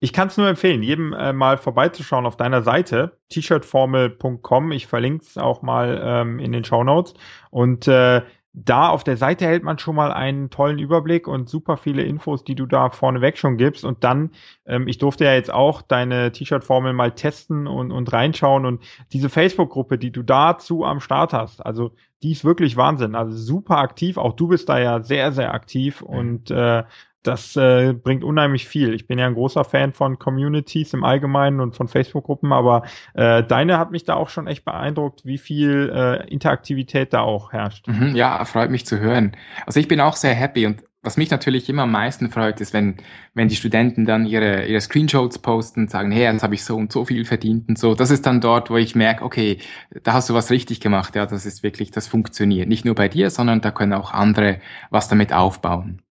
[0.00, 4.70] ich kann es nur empfehlen, jedem äh, mal vorbeizuschauen auf deiner Seite, t-shirtformel.com.
[4.70, 7.14] Ich verlinke es auch mal ähm, in den Show Notes.
[7.50, 8.22] Und äh,
[8.52, 12.44] da auf der Seite hält man schon mal einen tollen Überblick und super viele Infos,
[12.44, 13.84] die du da vorneweg schon gibst.
[13.84, 14.30] Und dann,
[14.66, 18.66] ähm, ich durfte ja jetzt auch deine T-Shirt-Formel mal testen und, und reinschauen.
[18.66, 18.82] Und
[19.12, 23.14] diese Facebook-Gruppe, die du dazu am Start hast, also die ist wirklich Wahnsinn.
[23.14, 24.16] Also super aktiv.
[24.16, 26.00] Auch du bist da ja sehr, sehr aktiv.
[26.02, 26.06] Mhm.
[26.08, 26.84] Und äh,
[27.22, 28.94] das äh, bringt unheimlich viel.
[28.94, 33.42] Ich bin ja ein großer Fan von Communities im Allgemeinen und von Facebook-Gruppen, aber äh,
[33.42, 37.88] deine hat mich da auch schon echt beeindruckt, wie viel äh, Interaktivität da auch herrscht.
[37.88, 39.36] Mhm, ja, freut mich zu hören.
[39.66, 42.72] Also ich bin auch sehr happy und was mich natürlich immer am meisten freut, ist,
[42.72, 42.96] wenn,
[43.32, 46.76] wenn die Studenten dann ihre, ihre Screenshots posten und sagen, hey, jetzt habe ich so
[46.76, 47.94] und so viel verdient und so.
[47.94, 49.58] Das ist dann dort, wo ich merke, okay,
[50.02, 51.14] da hast du was richtig gemacht.
[51.14, 52.68] Ja, das ist wirklich, das funktioniert.
[52.68, 56.02] Nicht nur bei dir, sondern da können auch andere was damit aufbauen.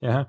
[0.00, 0.26] Ja,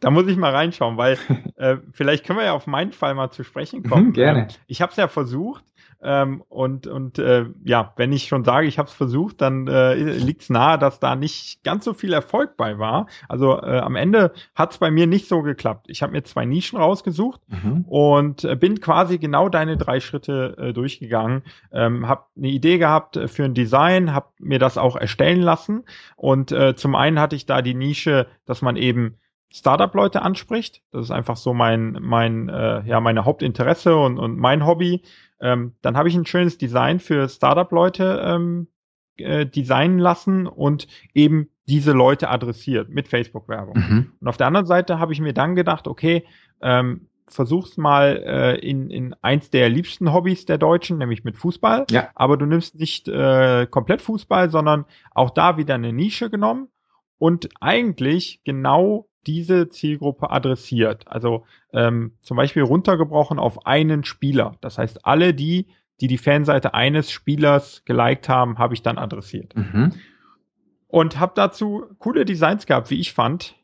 [0.00, 1.18] da muss ich mal reinschauen, weil
[1.56, 4.08] äh, vielleicht können wir ja auf meinen Fall mal zu sprechen kommen.
[4.08, 4.40] Mhm, gerne.
[4.42, 5.64] Ähm, ich habe es ja versucht
[6.00, 9.94] ähm, und und äh, ja, wenn ich schon sage, ich habe es versucht, dann äh,
[9.94, 13.06] liegt es nahe, dass da nicht ganz so viel Erfolg bei war.
[13.28, 15.86] Also äh, am Ende hat es bei mir nicht so geklappt.
[15.88, 17.84] Ich habe mir zwei Nischen rausgesucht mhm.
[17.88, 21.42] und äh, bin quasi genau deine drei Schritte äh, durchgegangen.
[21.72, 25.84] Ähm, habe eine Idee gehabt äh, für ein Design, habe mir das auch erstellen lassen
[26.16, 29.16] und äh, zum einen hatte ich da die Nische, dass man eben
[29.50, 30.82] Startup-Leute anspricht.
[30.92, 35.02] Das ist einfach so mein, mein, äh, ja, meine Hauptinteresse und, und mein Hobby.
[35.40, 38.68] Ähm, dann habe ich ein schönes Design für Startup-Leute ähm,
[39.16, 43.76] äh, designen lassen und eben diese Leute adressiert mit Facebook-Werbung.
[43.76, 44.12] Mhm.
[44.20, 46.24] Und auf der anderen Seite habe ich mir dann gedacht, okay,
[46.60, 51.86] ähm, versuch's mal äh, in, in eins der liebsten Hobbys der Deutschen, nämlich mit Fußball.
[51.90, 52.08] Ja.
[52.14, 56.68] Aber du nimmst nicht äh, komplett Fußball, sondern auch da wieder eine Nische genommen
[57.18, 61.06] und eigentlich genau diese Zielgruppe adressiert.
[61.06, 64.56] Also ähm, zum Beispiel runtergebrochen auf einen Spieler.
[64.60, 65.66] Das heißt, alle die,
[66.00, 69.54] die die Fanseite eines Spielers geliked haben, habe ich dann adressiert.
[69.56, 69.92] Mhm.
[70.86, 73.56] Und habe dazu coole Designs gehabt, wie ich fand.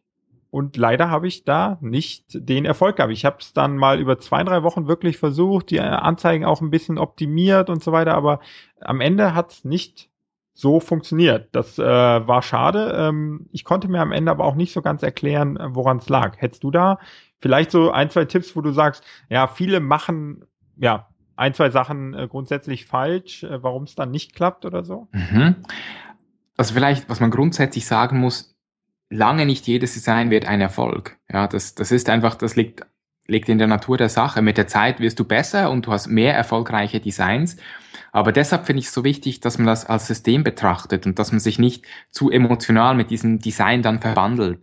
[0.51, 3.13] Und leider habe ich da nicht den Erfolg gehabt.
[3.13, 6.71] Ich habe es dann mal über zwei, drei Wochen wirklich versucht, die Anzeigen auch ein
[6.71, 8.39] bisschen optimiert und so weiter, aber
[8.81, 10.11] am Ende hat es nicht
[10.55, 11.49] so funktioniert.
[11.53, 12.95] Das äh, war schade.
[12.97, 16.09] Ähm, ich konnte mir am Ende aber auch nicht so ganz erklären, äh, woran es
[16.09, 16.37] lag.
[16.39, 16.99] Hättest du da
[17.41, 20.45] vielleicht so ein, zwei Tipps, wo du sagst, ja, viele machen
[20.77, 25.09] ja ein, zwei Sachen äh, grundsätzlich falsch, äh, warum es dann nicht klappt oder so?
[25.13, 25.57] Mhm.
[26.57, 28.57] Also vielleicht, was man grundsätzlich sagen muss,
[29.11, 31.19] lange nicht jedes Design wird ein Erfolg.
[31.31, 32.87] Ja, das, das ist einfach, das liegt,
[33.27, 34.43] liegt in der Natur der Sache.
[34.43, 37.57] Mit der Zeit wirst du besser und du hast mehr erfolgreiche Designs.
[38.13, 41.33] Aber deshalb finde ich es so wichtig, dass man das als System betrachtet und dass
[41.33, 44.61] man sich nicht zu emotional mit diesem Design dann verwandelt,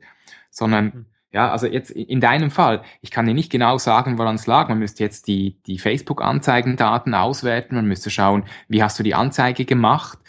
[0.50, 1.06] sondern mhm.
[1.34, 4.68] Ja, also jetzt in deinem Fall, ich kann dir nicht genau sagen, woran es lag.
[4.68, 9.64] Man müsste jetzt die, die Facebook-Anzeigendaten auswerten, man müsste schauen, wie hast du die Anzeige
[9.64, 10.20] gemacht.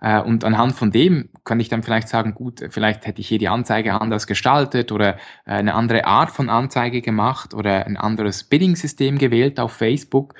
[0.00, 3.38] Äh, und anhand von dem kann ich dann vielleicht sagen, gut, vielleicht hätte ich hier
[3.38, 8.44] die Anzeige anders gestaltet oder äh, eine andere Art von Anzeige gemacht oder ein anderes
[8.44, 10.34] Bidding-System gewählt auf Facebook.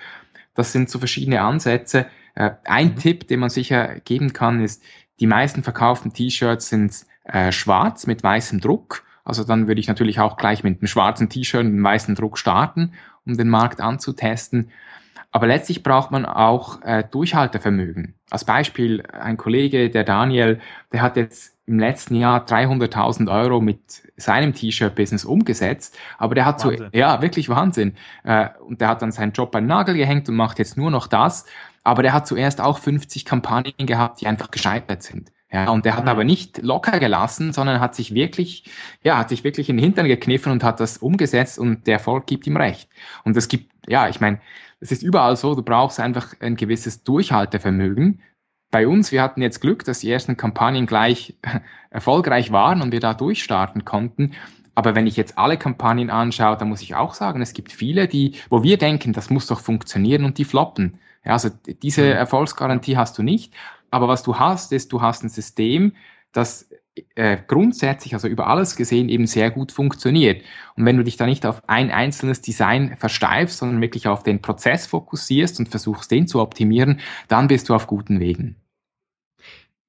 [0.55, 2.07] Das sind so verschiedene Ansätze.
[2.35, 2.97] Äh, ein mhm.
[2.97, 4.83] Tipp, den man sicher geben kann, ist,
[5.21, 6.95] die meisten verkauften T-Shirts sind
[7.51, 9.03] schwarz mit weißem Druck.
[9.23, 12.39] Also dann würde ich natürlich auch gleich mit einem schwarzen T-Shirt und einem weißen Druck
[12.39, 12.95] starten,
[13.27, 14.71] um den Markt anzutesten.
[15.39, 18.17] Aber letztlich braucht man auch äh, Durchhaltevermögen.
[18.29, 20.59] Als Beispiel ein Kollege, der Daniel,
[20.93, 23.79] der hat jetzt im letzten Jahr 300.000 Euro mit
[24.17, 25.97] seinem T-Shirt-Business umgesetzt.
[26.19, 26.89] Aber der hat Wahnsinn.
[26.93, 27.95] so, ja, wirklich Wahnsinn.
[28.25, 31.07] Äh, und der hat dann seinen Job beim Nagel gehängt und macht jetzt nur noch
[31.07, 31.47] das.
[31.85, 35.31] Aber der hat zuerst auch 50 Kampagnen gehabt, die einfach gescheitert sind.
[35.53, 36.11] Ja, und der hat mhm.
[36.11, 38.65] aber nicht locker gelassen, sondern hat sich wirklich,
[39.05, 42.27] ja, hat sich wirklich in den Hintern gekniffen und hat das umgesetzt und der Erfolg
[42.27, 42.91] gibt ihm recht.
[43.23, 44.41] Und es gibt, ja, ich meine,
[44.81, 48.21] es ist überall so, du brauchst einfach ein gewisses Durchhaltevermögen.
[48.71, 51.37] Bei uns, wir hatten jetzt Glück, dass die ersten Kampagnen gleich
[51.91, 54.33] erfolgreich waren und wir da durchstarten konnten.
[54.75, 58.07] Aber wenn ich jetzt alle Kampagnen anschaue, dann muss ich auch sagen, es gibt viele,
[58.07, 61.01] die, wo wir denken, das muss doch funktionieren und die floppen.
[61.25, 61.51] Ja, also
[61.83, 62.13] diese mhm.
[62.13, 63.55] Erfolgsgarantie hast du nicht.
[63.91, 65.95] Aber was du hast, ist, du hast ein System,
[66.33, 66.71] das
[67.15, 70.43] äh, grundsätzlich, also über alles gesehen, eben sehr gut funktioniert.
[70.77, 74.43] Und wenn du dich da nicht auf ein einzelnes Design versteifst, sondern wirklich auf den
[74.43, 78.57] Prozess fokussierst und versuchst, den zu optimieren, dann bist du auf guten Wegen.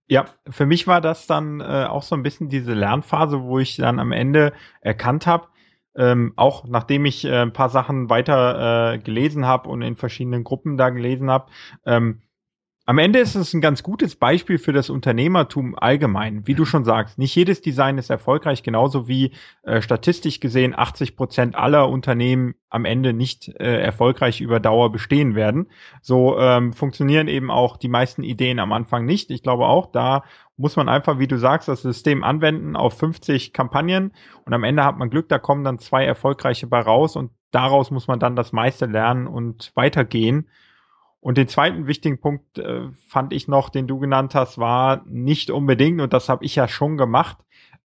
[0.07, 3.77] Ja, für mich war das dann äh, auch so ein bisschen diese Lernphase, wo ich
[3.77, 5.49] dann am Ende erkannt habe,
[5.95, 10.43] ähm, auch nachdem ich äh, ein paar Sachen weiter äh, gelesen habe und in verschiedenen
[10.43, 11.51] Gruppen da gelesen habe,
[11.85, 12.21] ähm,
[12.89, 16.47] am Ende ist es ein ganz gutes Beispiel für das Unternehmertum allgemein.
[16.47, 21.15] Wie du schon sagst, nicht jedes Design ist erfolgreich, genauso wie äh, statistisch gesehen 80
[21.15, 25.67] Prozent aller Unternehmen am Ende nicht äh, erfolgreich über Dauer bestehen werden.
[26.01, 29.29] So ähm, funktionieren eben auch die meisten Ideen am Anfang nicht.
[29.29, 30.23] Ich glaube auch, da
[30.57, 34.13] muss man einfach, wie du sagst, das System anwenden auf 50 Kampagnen
[34.45, 37.91] und am Ende hat man Glück, da kommen dann zwei erfolgreiche bei raus und daraus
[37.91, 40.47] muss man dann das meiste lernen und weitergehen.
[41.21, 45.51] Und den zweiten wichtigen Punkt äh, fand ich noch, den du genannt hast, war nicht
[45.51, 47.37] unbedingt, und das habe ich ja schon gemacht,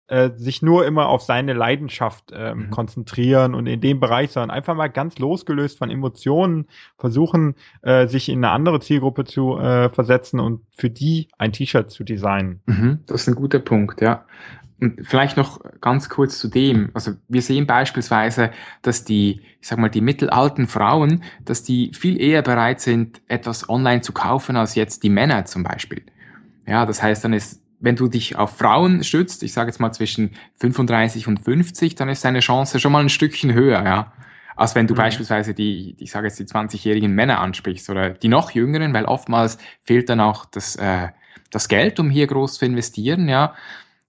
[0.06, 2.70] äh, sich nur immer auf seine Leidenschaft ähm, mhm.
[2.70, 6.66] konzentrieren und in dem Bereich, sondern einfach mal ganz losgelöst von Emotionen
[6.98, 11.90] versuchen, äh, sich in eine andere Zielgruppe zu äh, versetzen und für die ein T-Shirt
[11.90, 12.60] zu designen.
[12.66, 14.26] Mhm, das ist ein guter Punkt, ja.
[14.80, 16.90] Und vielleicht noch ganz kurz zu dem.
[16.94, 18.50] Also wir sehen beispielsweise,
[18.82, 23.68] dass die, ich sag mal, die mittelalten Frauen, dass die viel eher bereit sind, etwas
[23.68, 26.02] online zu kaufen, als jetzt die Männer zum Beispiel.
[26.66, 29.92] Ja, das heißt, dann ist, wenn du dich auf Frauen stützt, ich sage jetzt mal
[29.92, 34.12] zwischen 35 und 50, dann ist deine Chance schon mal ein Stückchen höher, ja.
[34.56, 34.98] Als wenn du mhm.
[34.98, 39.58] beispielsweise die, ich sage jetzt die 20-jährigen Männer ansprichst oder die noch jüngeren, weil oftmals
[39.84, 41.08] fehlt dann auch das, äh,
[41.50, 43.54] das Geld, um hier groß zu investieren, ja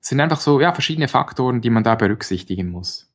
[0.08, 3.12] sind einfach so ja, verschiedene Faktoren, die man da berücksichtigen muss.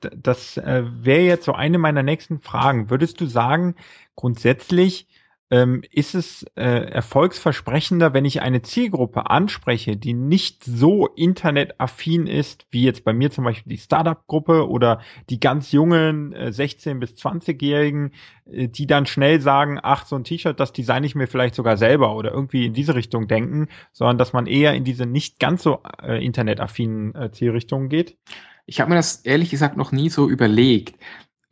[0.00, 2.90] Das äh, wäre jetzt so eine meiner nächsten Fragen.
[2.90, 3.76] Würdest du sagen,
[4.14, 5.08] grundsätzlich
[5.50, 12.66] ähm, ist es äh, erfolgsversprechender, wenn ich eine Zielgruppe anspreche, die nicht so internetaffin ist,
[12.70, 17.12] wie jetzt bei mir zum Beispiel die Startup-Gruppe oder die ganz jungen äh, 16- bis
[17.12, 18.12] 20-Jährigen,
[18.46, 21.76] äh, die dann schnell sagen, ach, so ein T-Shirt, das designe ich mir vielleicht sogar
[21.76, 25.62] selber oder irgendwie in diese Richtung denken, sondern dass man eher in diese nicht ganz
[25.62, 28.18] so äh, internetaffinen äh, Zielrichtungen geht?
[28.66, 31.00] Ich habe mir das ehrlich gesagt noch nie so überlegt,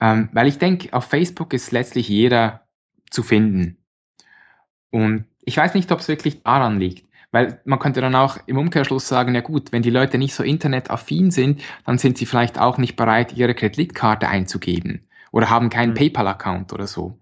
[0.01, 2.67] ähm, weil ich denke, auf Facebook ist letztlich jeder
[3.09, 3.79] zu finden.
[4.95, 7.05] Und ich weiß nicht, ob es wirklich daran liegt.
[7.33, 10.45] Weil man könnte dann auch im Umkehrschluss sagen, ja gut, wenn die Leute nicht so
[10.45, 15.91] internetaffin sind, dann sind sie vielleicht auch nicht bereit, ihre Kreditkarte einzugeben oder haben keinen
[15.91, 15.95] mhm.
[15.95, 17.19] PayPal-Account oder so.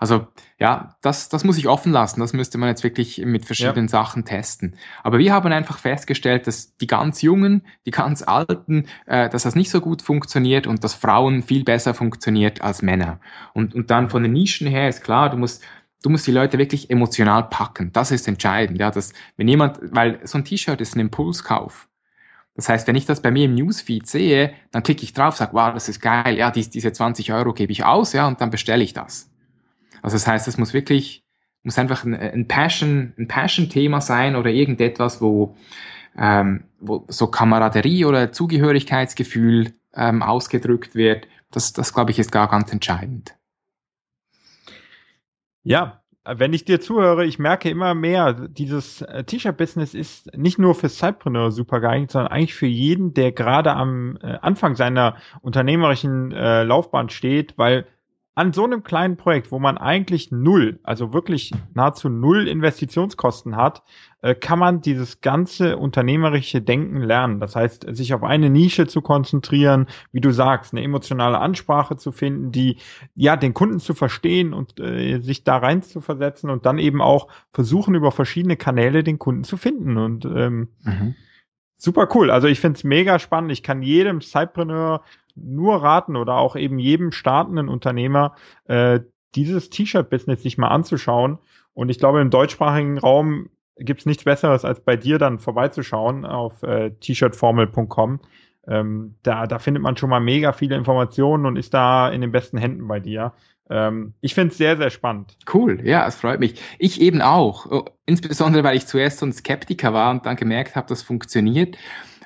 [0.00, 0.26] Also
[0.58, 2.18] ja, das, das muss ich offen lassen.
[2.18, 3.90] Das müsste man jetzt wirklich mit verschiedenen ja.
[3.90, 4.74] Sachen testen.
[5.04, 9.54] Aber wir haben einfach festgestellt, dass die ganz Jungen, die ganz Alten, äh, dass das
[9.54, 13.20] nicht so gut funktioniert und dass Frauen viel besser funktioniert als Männer.
[13.54, 15.62] Und, und dann von den Nischen her ist klar, du musst
[16.02, 17.92] du musst die Leute wirklich emotional packen.
[17.92, 18.78] Das ist entscheidend.
[18.78, 21.88] Ja, dass, wenn jemand, weil so ein T-Shirt ist ein Impulskauf.
[22.54, 25.54] Das heißt, wenn ich das bei mir im Newsfeed sehe, dann klicke ich drauf, sage,
[25.54, 28.50] wow, das ist geil, ja, die, diese 20 Euro gebe ich aus, ja, und dann
[28.50, 29.30] bestelle ich das.
[30.02, 31.24] Also das heißt, es muss wirklich,
[31.62, 35.56] muss einfach ein, ein Passion, ein Passion-Thema sein oder irgendetwas, wo,
[36.18, 41.28] ähm, wo so Kameraderie oder Zugehörigkeitsgefühl ähm, ausgedrückt wird.
[41.50, 43.34] Das, das glaube ich, ist gar ganz entscheidend.
[45.64, 50.74] Ja, wenn ich dir zuhöre, ich merke immer mehr, dieses äh, T-Shirt-Business ist nicht nur
[50.74, 56.32] für Sidepreneur super geeignet, sondern eigentlich für jeden, der gerade am äh, Anfang seiner unternehmerischen
[56.32, 57.86] äh, Laufbahn steht, weil
[58.34, 63.82] an so einem kleinen Projekt, wo man eigentlich null, also wirklich nahezu null Investitionskosten hat,
[64.22, 67.40] äh, kann man dieses ganze unternehmerische Denken lernen.
[67.40, 72.10] Das heißt, sich auf eine Nische zu konzentrieren, wie du sagst, eine emotionale Ansprache zu
[72.10, 72.78] finden, die
[73.14, 77.02] ja den Kunden zu verstehen und äh, sich da rein zu versetzen und dann eben
[77.02, 81.14] auch versuchen über verschiedene Kanäle den Kunden zu finden und ähm, mhm.
[81.84, 82.30] Super cool.
[82.30, 83.50] Also ich finde es mega spannend.
[83.50, 85.02] Ich kann jedem Sidepreneur
[85.34, 88.34] nur raten oder auch eben jedem startenden Unternehmer,
[88.66, 89.00] äh,
[89.34, 91.38] dieses T-Shirt-Business sich mal anzuschauen.
[91.74, 96.62] Und ich glaube, im deutschsprachigen Raum gibt's nichts Besseres, als bei dir dann vorbeizuschauen auf
[96.62, 98.20] äh, t-shirtformel.com.
[98.68, 102.30] Ähm, da, da findet man schon mal mega viele Informationen und ist da in den
[102.30, 103.32] besten Händen bei dir.
[103.68, 105.36] Ähm, ich finde es sehr, sehr spannend.
[105.52, 106.60] Cool, ja, es freut mich.
[106.78, 107.86] Ich eben auch.
[108.06, 111.76] Insbesondere, weil ich zuerst so ein Skeptiker war und dann gemerkt habe, das funktioniert.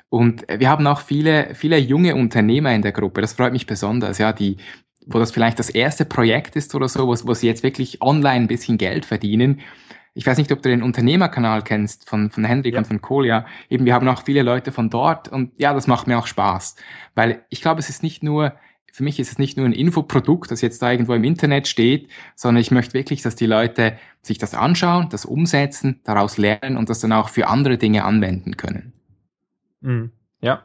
[0.09, 3.21] Und wir haben auch viele, viele junge Unternehmer in der Gruppe.
[3.21, 4.57] Das freut mich besonders, ja, die,
[5.05, 8.45] wo das vielleicht das erste Projekt ist oder so, wo, wo sie jetzt wirklich online
[8.45, 9.61] ein bisschen Geld verdienen.
[10.13, 12.79] Ich weiß nicht, ob du den Unternehmerkanal kennst von, von Hendrik ja.
[12.79, 13.45] und von Kolia.
[13.69, 16.75] Eben, wir haben auch viele Leute von dort und ja, das macht mir auch Spaß.
[17.13, 18.53] Weil ich glaube, es ist nicht nur,
[18.91, 22.09] für mich ist es nicht nur ein Infoprodukt, das jetzt da irgendwo im Internet steht,
[22.35, 26.89] sondern ich möchte wirklich, dass die Leute sich das anschauen, das umsetzen, daraus lernen und
[26.89, 28.96] das dann auch für andere Dinge anwenden können.
[29.87, 30.11] Mhm.
[30.41, 30.63] Ja,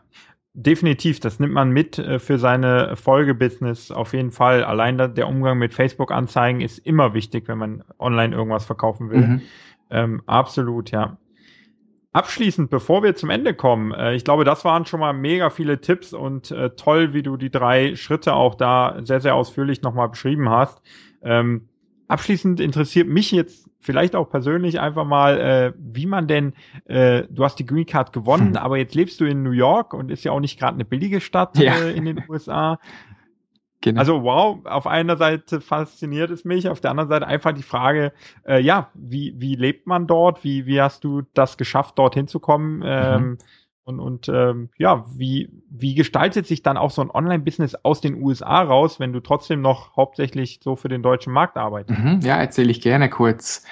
[0.53, 1.21] definitiv.
[1.21, 4.65] Das nimmt man mit äh, für seine Folgebusiness auf jeden Fall.
[4.65, 9.21] Allein der Umgang mit Facebook-Anzeigen ist immer wichtig, wenn man online irgendwas verkaufen will.
[9.21, 9.43] Mhm.
[9.91, 11.19] Ähm, absolut, ja.
[12.13, 15.81] Abschließend, bevor wir zum Ende kommen, äh, ich glaube, das waren schon mal mega viele
[15.81, 20.11] Tipps und äh, toll, wie du die drei Schritte auch da sehr, sehr ausführlich nochmal
[20.11, 20.83] beschrieben hast.
[21.23, 21.69] Ähm,
[22.13, 26.53] abschließend interessiert mich jetzt vielleicht auch persönlich einfach mal, äh, wie man denn,
[26.85, 28.57] äh, du hast die Green Card gewonnen, hm.
[28.57, 31.21] aber jetzt lebst du in New York und ist ja auch nicht gerade eine billige
[31.21, 31.75] Stadt ja.
[31.75, 32.79] äh, in den USA.
[33.81, 33.99] Genau.
[33.99, 38.13] Also wow, auf einer Seite fasziniert es mich, auf der anderen Seite einfach die Frage,
[38.47, 40.45] äh, ja, wie, wie lebt man dort?
[40.45, 42.79] Wie, wie hast du das geschafft, dorthin zu kommen?
[42.79, 43.39] Mhm.
[43.85, 48.23] Und, und ähm, ja, wie, wie gestaltet sich dann auch so ein Online-Business aus den
[48.23, 51.99] USA raus, wenn du trotzdem noch hauptsächlich so für den deutschen Markt arbeitest?
[51.99, 53.65] Mhm, ja, erzähle ich gerne kurz.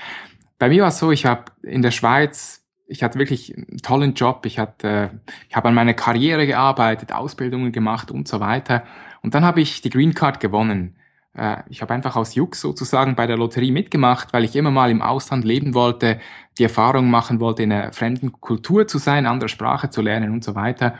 [0.58, 4.14] Bei mir war es so, ich habe in der Schweiz, ich hatte wirklich einen tollen
[4.14, 8.82] Job, ich hatte, ich habe an meiner Karriere gearbeitet, Ausbildungen gemacht und so weiter.
[9.22, 10.96] Und dann habe ich die Green Card gewonnen.
[11.34, 14.90] Äh, ich habe einfach aus Jux sozusagen bei der Lotterie mitgemacht, weil ich immer mal
[14.90, 16.20] im Ausland leben wollte,
[16.58, 20.44] die Erfahrung machen wollte, in einer fremden Kultur zu sein, andere Sprache zu lernen und
[20.44, 20.94] so weiter.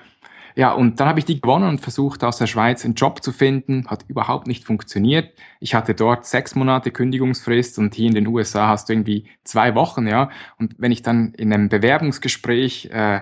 [0.57, 3.33] Ja, und dann habe ich die gewonnen und versucht, aus der Schweiz einen Job zu
[3.33, 3.87] finden.
[3.87, 5.33] Hat überhaupt nicht funktioniert.
[5.61, 9.75] Ich hatte dort sechs Monate Kündigungsfrist und hier in den USA hast du irgendwie zwei
[9.75, 10.31] Wochen, ja.
[10.59, 13.21] Und wenn ich dann in einem Bewerbungsgespräch äh,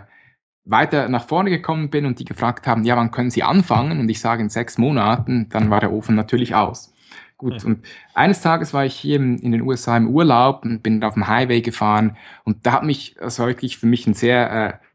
[0.64, 4.00] weiter nach vorne gekommen bin und die gefragt haben, ja, wann können Sie anfangen?
[4.00, 6.92] Und ich sage in sechs Monaten, dann war der Ofen natürlich aus.
[7.38, 11.14] Gut, und eines Tages war ich hier in den USA im Urlaub und bin auf
[11.14, 14.86] dem Highway gefahren und da hat mich, also wirklich für mich ein sehr, äh,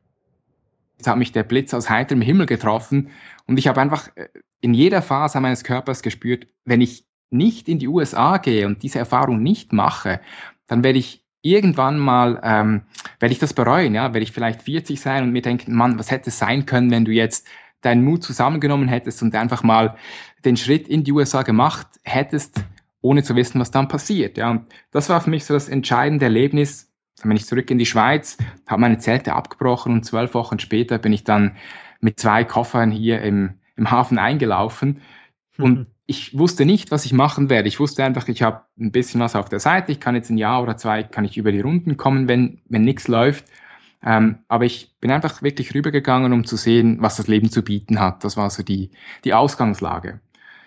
[1.01, 3.11] da hat mich der Blitz aus heiterem Himmel getroffen
[3.47, 4.27] und ich habe einfach äh,
[4.59, 8.99] in jeder Phase meines Körpers gespürt, wenn ich nicht in die USA gehe und diese
[8.99, 10.19] Erfahrung nicht mache,
[10.67, 12.81] dann werde ich irgendwann mal, ähm,
[13.19, 16.11] werde ich das bereuen, ja, werde ich vielleicht 40 sein und mir denken, Mann, was
[16.11, 17.47] hätte es sein können, wenn du jetzt
[17.79, 19.95] deinen Mut zusammengenommen hättest und einfach mal
[20.45, 22.63] den Schritt in die USA gemacht hättest,
[23.01, 24.37] ohne zu wissen, was dann passiert.
[24.37, 26.91] Ja, und das war für mich so das entscheidende Erlebnis.
[27.17, 30.97] Dann bin ich zurück in die Schweiz, habe meine Zelte abgebrochen und zwölf Wochen später
[30.97, 31.55] bin ich dann
[31.99, 35.01] mit zwei Koffern hier im, im Hafen eingelaufen.
[35.57, 35.87] Und mhm.
[36.05, 37.67] ich wusste nicht, was ich machen werde.
[37.67, 39.91] Ich wusste einfach, ich habe ein bisschen was auf der Seite.
[39.91, 42.83] Ich kann jetzt ein Jahr oder zwei, kann ich über die Runden kommen, wenn, wenn
[42.83, 43.45] nichts läuft.
[44.05, 47.99] Ähm, aber ich bin einfach wirklich rübergegangen, um zu sehen, was das Leben zu bieten
[47.99, 48.23] hat.
[48.23, 48.91] Das war so die,
[49.23, 50.19] die Ausgangslage.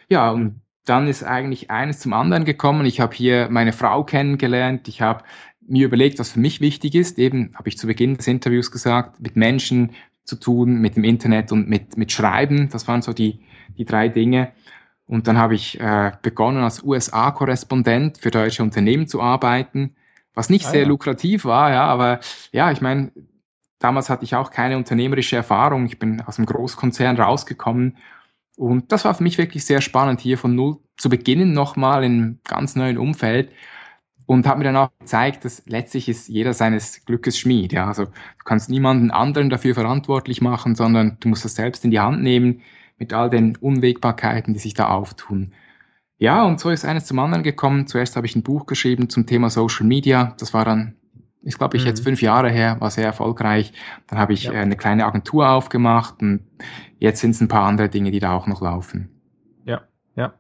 [0.09, 2.87] Ja, und dann ist eigentlich eines zum anderen gekommen.
[2.87, 4.88] Ich habe hier meine Frau kennengelernt.
[4.88, 5.25] Ich habe
[5.61, 7.19] mir überlegt, was für mich wichtig ist.
[7.19, 9.92] Eben habe ich zu Beginn des Interviews gesagt, mit Menschen
[10.25, 12.68] zu tun, mit dem Internet und mit, mit Schreiben.
[12.70, 13.41] Das waren so die,
[13.76, 14.53] die drei Dinge.
[15.07, 19.97] Und dann habe ich äh, begonnen, als USA-Korrespondent für deutsche Unternehmen zu arbeiten
[20.37, 20.89] was nicht ah, sehr ja.
[20.89, 22.20] lukrativ war, ja, aber
[22.53, 23.11] ja, ich meine,
[23.80, 25.87] damals hatte ich auch keine unternehmerische Erfahrung.
[25.87, 27.97] Ich bin aus einem Großkonzern rausgekommen
[28.57, 32.12] und das war für mich wirklich sehr spannend, hier von null zu beginnen, nochmal in
[32.12, 33.50] einem ganz neuen Umfeld.
[34.26, 37.72] und hat mir dann auch gezeigt, dass letztlich ist jeder seines Glückes Schmied.
[37.72, 37.86] Ja?
[37.86, 38.12] Also du
[38.44, 42.62] kannst niemanden anderen dafür verantwortlich machen, sondern du musst das selbst in die Hand nehmen
[42.98, 45.52] mit all den Unwägbarkeiten, die sich da auftun.
[46.18, 47.86] Ja, und so ist eines zum anderen gekommen.
[47.86, 50.34] Zuerst habe ich ein Buch geschrieben zum Thema Social Media.
[50.38, 50.96] Das war dann,
[51.43, 51.89] ich glaube, ich mhm.
[51.89, 53.72] jetzt fünf Jahre her, war sehr erfolgreich.
[54.07, 54.53] Dann habe ich ja.
[54.53, 56.47] Äh, eine kleine Agentur aufgemacht und
[56.99, 59.11] jetzt sind es ein paar andere Dinge, die da auch noch laufen.
[59.64, 59.82] Ja,
[60.14, 60.34] ja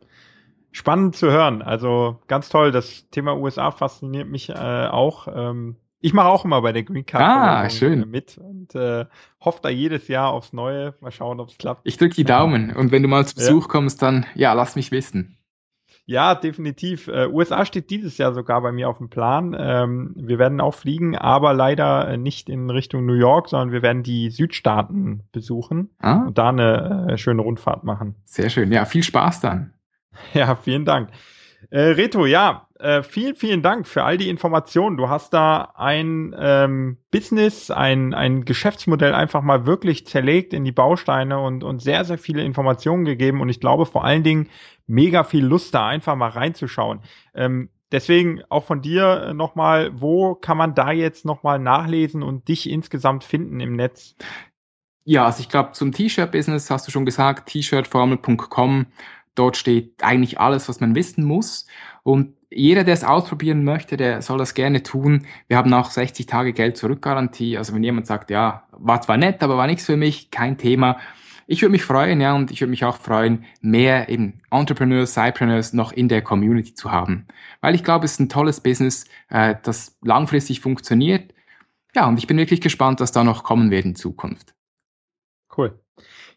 [0.76, 1.62] spannend zu hören.
[1.62, 2.70] Also ganz toll.
[2.70, 5.26] Das Thema USA fasziniert mich äh, auch.
[5.34, 8.08] Ähm, ich mache auch immer bei der Green Card ah, schön.
[8.10, 9.06] Mit und äh,
[9.40, 10.94] hoffe da jedes Jahr aufs Neue.
[11.00, 11.80] Mal schauen, ob es klappt.
[11.84, 13.68] Ich drücke die Daumen und wenn du mal zu Besuch ja.
[13.68, 15.38] kommst, dann ja, lass mich wissen.
[16.08, 17.08] Ja, definitiv.
[17.08, 19.56] Äh, USA steht dieses Jahr sogar bei mir auf dem Plan.
[19.58, 24.04] Ähm, wir werden auch fliegen, aber leider nicht in Richtung New York, sondern wir werden
[24.04, 26.24] die Südstaaten besuchen ah.
[26.26, 28.14] und da eine äh, schöne Rundfahrt machen.
[28.24, 28.70] Sehr schön.
[28.70, 29.72] Ja, viel Spaß dann.
[30.32, 31.10] Ja, vielen Dank.
[31.68, 34.96] Äh, Reto, ja, äh, vielen, vielen Dank für all die Informationen.
[34.96, 40.72] Du hast da ein ähm, Business, ein, ein Geschäftsmodell einfach mal wirklich zerlegt in die
[40.72, 43.40] Bausteine und, und sehr, sehr viele Informationen gegeben.
[43.40, 44.48] Und ich glaube vor allen Dingen
[44.86, 47.00] mega viel Lust da einfach mal reinzuschauen.
[47.34, 52.68] Ähm, deswegen auch von dir nochmal, wo kann man da jetzt nochmal nachlesen und dich
[52.68, 54.16] insgesamt finden im Netz?
[55.04, 58.86] Ja, also ich glaube, zum T-Shirt-Business hast du schon gesagt, t-shirtformel.com
[59.36, 61.66] Dort steht eigentlich alles, was man wissen muss.
[62.02, 65.26] Und jeder, der es ausprobieren möchte, der soll das gerne tun.
[65.48, 67.58] Wir haben auch 60 Tage Geld zurückgarantie.
[67.58, 70.98] Also wenn jemand sagt, ja, war zwar nett, aber war nichts für mich, kein Thema.
[71.48, 75.72] Ich würde mich freuen, ja, und ich würde mich auch freuen, mehr eben Entrepreneurs, Sidepreneurs
[75.72, 77.26] noch in der Community zu haben.
[77.60, 81.32] Weil ich glaube, es ist ein tolles Business, äh, das langfristig funktioniert.
[81.94, 84.54] Ja, und ich bin wirklich gespannt, was da noch kommen wird in Zukunft.
[85.56, 85.80] Cool.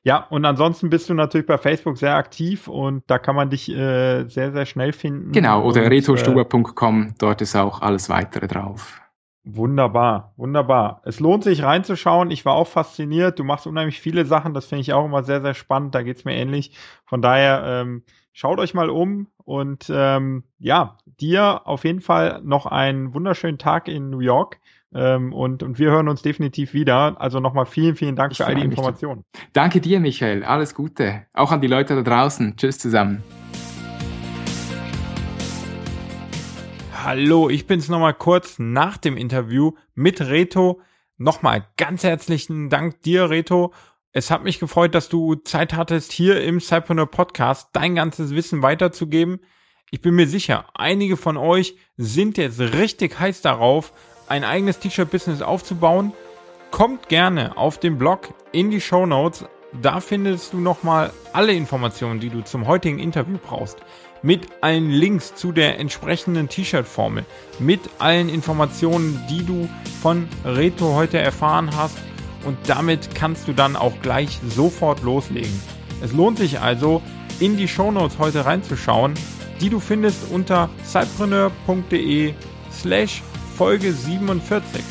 [0.04, 3.70] Ja, und ansonsten bist du natürlich bei Facebook sehr aktiv und da kann man dich
[3.70, 5.34] äh, sehr, sehr schnell finden.
[5.34, 9.02] Genau, oder retostuber.com, dort ist auch alles weitere drauf.
[9.43, 11.02] Wunderbar, wunderbar.
[11.06, 12.30] Es lohnt sich reinzuschauen.
[12.30, 13.39] Ich war auch fasziniert.
[13.39, 14.54] Du machst unheimlich viele Sachen.
[14.54, 15.95] Das finde ich auch immer sehr, sehr spannend.
[15.95, 16.78] Da geht's mir ähnlich.
[17.06, 22.66] Von daher ähm, schaut euch mal um und ähm, ja, dir auf jeden Fall noch
[22.68, 24.60] einen wunderschönen Tag in New York.
[24.94, 27.20] Ähm, und, und wir hören uns definitiv wieder.
[27.22, 29.24] Also nochmal vielen, vielen Dank ich für all die Informationen.
[29.54, 30.44] Danke dir, Michael.
[30.44, 31.26] Alles Gute.
[31.34, 32.56] Auch an die Leute da draußen.
[32.58, 33.24] Tschüss zusammen.
[37.04, 40.82] Hallo, ich bin's nochmal kurz nach dem Interview mit Reto.
[41.18, 43.74] Nochmal ganz herzlichen Dank dir, Reto.
[44.12, 48.64] Es hat mich gefreut, dass du Zeit hattest, hier im Cypreneur Podcast dein ganzes Wissen
[48.64, 49.40] weiterzugeben.
[49.92, 53.94] Ich bin mir sicher, einige von euch sind jetzt richtig heiß darauf,
[54.30, 56.13] ein eigenes T-Shirt-Business aufzubauen,
[56.71, 59.45] kommt gerne auf den Blog in die Show Notes.
[59.82, 63.77] Da findest du nochmal alle Informationen, die du zum heutigen Interview brauchst.
[64.21, 67.25] Mit allen Links zu der entsprechenden T-Shirt-Formel.
[67.59, 69.69] Mit allen Informationen, die du
[70.01, 71.97] von Reto heute erfahren hast.
[72.45, 75.61] Und damit kannst du dann auch gleich sofort loslegen.
[76.01, 77.01] Es lohnt sich also,
[77.39, 79.13] in die Show Notes heute reinzuschauen,
[79.61, 82.34] die du findest unter sidepreneur.de
[82.71, 83.21] slash
[83.60, 84.82] Folge 47.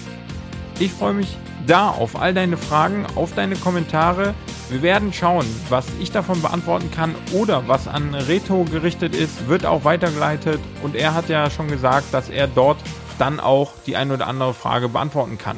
[0.78, 4.34] Ich freue mich da auf all deine Fragen, auf deine Kommentare.
[4.68, 9.64] Wir werden schauen, was ich davon beantworten kann oder was an Reto gerichtet ist, wird
[9.64, 12.76] auch weitergeleitet und er hat ja schon gesagt, dass er dort
[13.18, 15.56] dann auch die ein oder andere Frage beantworten kann.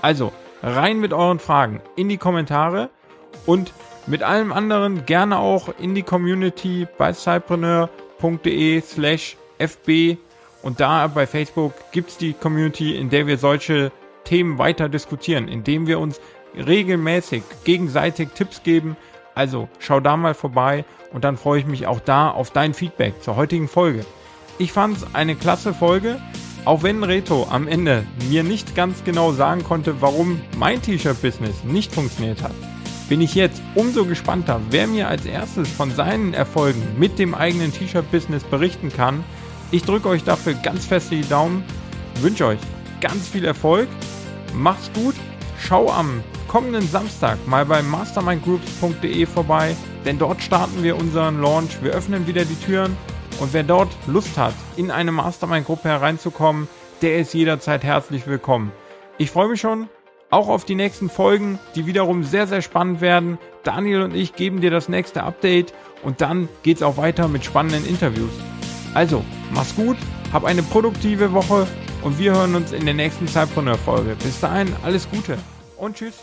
[0.00, 0.32] Also
[0.62, 2.88] rein mit euren Fragen in die Kommentare
[3.44, 3.74] und
[4.06, 10.16] mit allem anderen gerne auch in die Community bei cypreneur.de slash fb
[10.66, 13.92] und da bei Facebook gibt es die Community, in der wir solche
[14.24, 16.20] Themen weiter diskutieren, indem wir uns
[16.56, 18.96] regelmäßig gegenseitig Tipps geben.
[19.36, 23.22] Also schau da mal vorbei und dann freue ich mich auch da auf dein Feedback
[23.22, 24.04] zur heutigen Folge.
[24.58, 26.20] Ich fand es eine klasse Folge,
[26.64, 31.94] auch wenn Reto am Ende mir nicht ganz genau sagen konnte, warum mein T-Shirt-Business nicht
[31.94, 32.54] funktioniert hat.
[33.08, 37.72] Bin ich jetzt umso gespannter, wer mir als erstes von seinen Erfolgen mit dem eigenen
[37.72, 39.22] T-Shirt-Business berichten kann
[39.70, 41.64] ich drücke euch dafür ganz fest die Daumen,
[42.20, 42.60] wünsche euch
[43.00, 43.88] ganz viel Erfolg,
[44.54, 45.14] macht's gut,
[45.58, 51.92] schau am kommenden Samstag mal bei mastermindgroups.de vorbei, denn dort starten wir unseren Launch, wir
[51.92, 52.96] öffnen wieder die Türen
[53.40, 56.68] und wer dort Lust hat, in eine Mastermind-Gruppe hereinzukommen,
[57.02, 58.72] der ist jederzeit herzlich willkommen.
[59.18, 59.88] Ich freue mich schon
[60.30, 63.38] auch auf die nächsten Folgen, die wiederum sehr, sehr spannend werden.
[63.62, 67.86] Daniel und ich geben dir das nächste Update und dann geht's auch weiter mit spannenden
[67.86, 68.32] Interviews.
[68.96, 69.22] Also,
[69.52, 69.98] mach's gut,
[70.32, 71.66] hab eine produktive Woche
[72.00, 74.16] und wir hören uns in der nächsten Zeitpreneur-Folge.
[74.24, 75.36] Bis dahin, alles Gute
[75.76, 76.14] und tschüss.